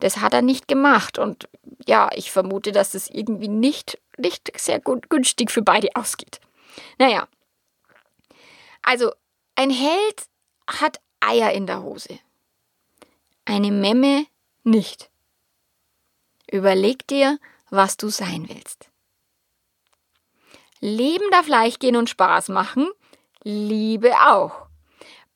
Das 0.00 0.18
hat 0.18 0.34
er 0.34 0.42
nicht 0.42 0.66
gemacht 0.66 1.18
und 1.18 1.48
ja, 1.86 2.10
ich 2.14 2.32
vermute, 2.32 2.72
dass 2.72 2.94
es 2.94 3.08
irgendwie 3.08 3.48
nicht, 3.48 3.98
nicht 4.16 4.52
sehr 4.58 4.80
gut, 4.80 5.10
günstig 5.10 5.50
für 5.50 5.62
beide 5.62 5.88
ausgeht. 5.94 6.40
Naja, 6.98 7.28
also 8.82 9.12
ein 9.54 9.70
Held 9.70 10.26
hat 10.66 11.00
Eier 11.20 11.52
in 11.52 11.66
der 11.66 11.82
Hose. 11.82 12.18
Eine 13.44 13.70
Memme 13.70 14.26
nicht. 14.64 15.10
Überleg 16.50 17.06
dir, 17.06 17.38
was 17.70 17.96
du 17.96 18.08
sein 18.08 18.48
willst. 18.48 18.91
Leben 20.82 21.24
darf 21.30 21.46
leicht 21.46 21.78
gehen 21.78 21.94
und 21.94 22.10
Spaß 22.10 22.48
machen, 22.48 22.90
Liebe 23.44 24.12
auch. 24.28 24.66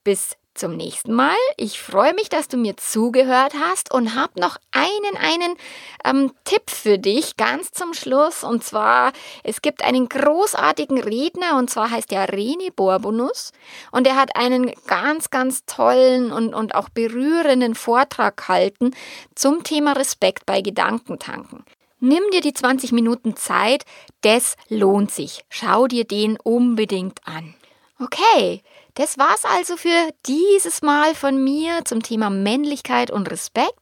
Bis 0.02 0.36
zum 0.54 0.76
nächsten 0.76 1.12
Mal. 1.12 1.36
Ich 1.56 1.80
freue 1.80 2.14
mich, 2.14 2.28
dass 2.28 2.48
du 2.48 2.56
mir 2.56 2.76
zugehört 2.76 3.54
hast 3.54 3.92
und 3.92 4.14
habe 4.14 4.40
noch 4.40 4.56
einen, 4.72 5.16
einen 5.16 5.56
ähm, 6.04 6.32
Tipp 6.44 6.70
für 6.70 6.98
dich 6.98 7.36
ganz 7.36 7.70
zum 7.70 7.94
Schluss. 7.94 8.42
Und 8.42 8.64
zwar, 8.64 9.12
es 9.44 9.62
gibt 9.62 9.84
einen 9.84 10.08
großartigen 10.08 11.00
Redner 11.00 11.56
und 11.56 11.70
zwar 11.70 11.90
heißt 11.90 12.10
er 12.12 12.28
René 12.28 12.72
Borbonus 12.74 13.52
und 13.92 14.06
er 14.06 14.16
hat 14.16 14.34
einen 14.34 14.72
ganz, 14.86 15.30
ganz 15.30 15.64
tollen 15.66 16.32
und, 16.32 16.54
und 16.54 16.74
auch 16.74 16.88
berührenden 16.88 17.74
Vortrag 17.74 18.36
gehalten 18.36 18.94
zum 19.34 19.62
Thema 19.62 19.92
Respekt 19.92 20.44
bei 20.46 20.60
Gedankentanken. 20.60 21.64
Nimm 22.06 22.22
dir 22.32 22.40
die 22.40 22.54
20 22.54 22.92
Minuten 22.92 23.34
Zeit, 23.34 23.84
das 24.20 24.54
lohnt 24.68 25.10
sich. 25.10 25.44
Schau 25.48 25.88
dir 25.88 26.04
den 26.04 26.38
unbedingt 26.40 27.18
an. 27.26 27.52
Okay, 27.98 28.62
das 28.94 29.18
war's 29.18 29.44
also 29.44 29.76
für 29.76 30.10
dieses 30.24 30.82
Mal 30.82 31.16
von 31.16 31.42
mir 31.42 31.84
zum 31.84 32.04
Thema 32.04 32.30
Männlichkeit 32.30 33.10
und 33.10 33.28
Respekt. 33.28 33.80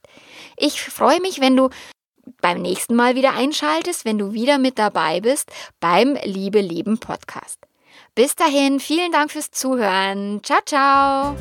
Ich 0.57 0.81
freue 0.81 1.21
mich, 1.21 1.39
wenn 1.39 1.55
du 1.55 1.69
beim 2.41 2.63
nächsten 2.63 2.95
Mal 2.95 3.13
wieder 3.13 3.33
einschaltest, 3.33 4.05
wenn 4.05 4.17
du 4.17 4.33
wieder 4.33 4.57
mit 4.57 4.79
dabei 4.79 5.21
bist 5.21 5.51
beim 5.79 6.17
Liebe 6.23 6.61
Leben 6.61 6.97
Podcast. 6.97 7.59
Bis 8.15 8.35
dahin, 8.35 8.79
vielen 8.79 9.11
Dank 9.11 9.29
fürs 9.29 9.51
Zuhören. 9.51 10.41
Ciao, 10.41 10.61
ciao. 10.65 11.35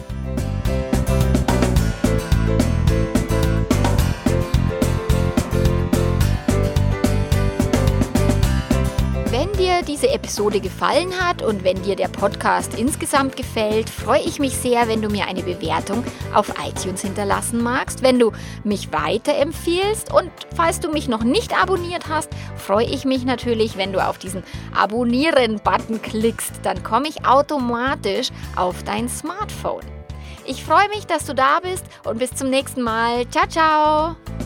Dir 9.65 9.83
diese 9.83 10.11
Episode 10.11 10.61
gefallen 10.61 11.11
hat 11.19 11.41
und 11.41 11.65
wenn 11.65 11.83
dir 11.83 11.97
der 11.97 12.09
Podcast 12.09 12.79
insgesamt 12.79 13.35
gefällt, 13.35 13.89
freue 13.89 14.21
ich 14.21 14.39
mich 14.39 14.55
sehr, 14.55 14.89
wenn 14.89 15.01
du 15.01 15.09
mir 15.09 15.27
eine 15.27 15.43
Bewertung 15.43 16.05
auf 16.35 16.53
iTunes 16.63 17.01
hinterlassen 17.01 17.63
magst, 17.63 18.03
wenn 18.03 18.19
du 18.19 18.31
mich 18.63 18.93
weiterempfiehlst 18.93 20.13
und 20.13 20.31
falls 20.55 20.81
du 20.81 20.91
mich 20.91 21.09
noch 21.09 21.25
nicht 21.25 21.59
abonniert 21.59 22.11
hast, 22.11 22.29
freue 22.57 22.85
ich 22.85 23.07
mich 23.07 23.25
natürlich, 23.25 23.79
wenn 23.79 23.95
du 23.95 24.07
auf 24.07 24.19
diesen 24.19 24.43
Abonnieren-Button 24.75 26.03
klickst, 26.03 26.61
dann 26.63 26.83
komme 26.83 27.09
ich 27.09 27.25
automatisch 27.25 28.29
auf 28.57 28.83
dein 28.83 29.09
Smartphone. 29.09 29.85
Ich 30.45 30.63
freue 30.63 30.91
mich, 30.91 31.07
dass 31.07 31.25
du 31.25 31.35
da 31.35 31.61
bist 31.61 31.87
und 32.05 32.19
bis 32.19 32.35
zum 32.35 32.51
nächsten 32.51 32.83
Mal. 32.83 33.27
Ciao, 33.31 33.47
ciao! 33.47 34.44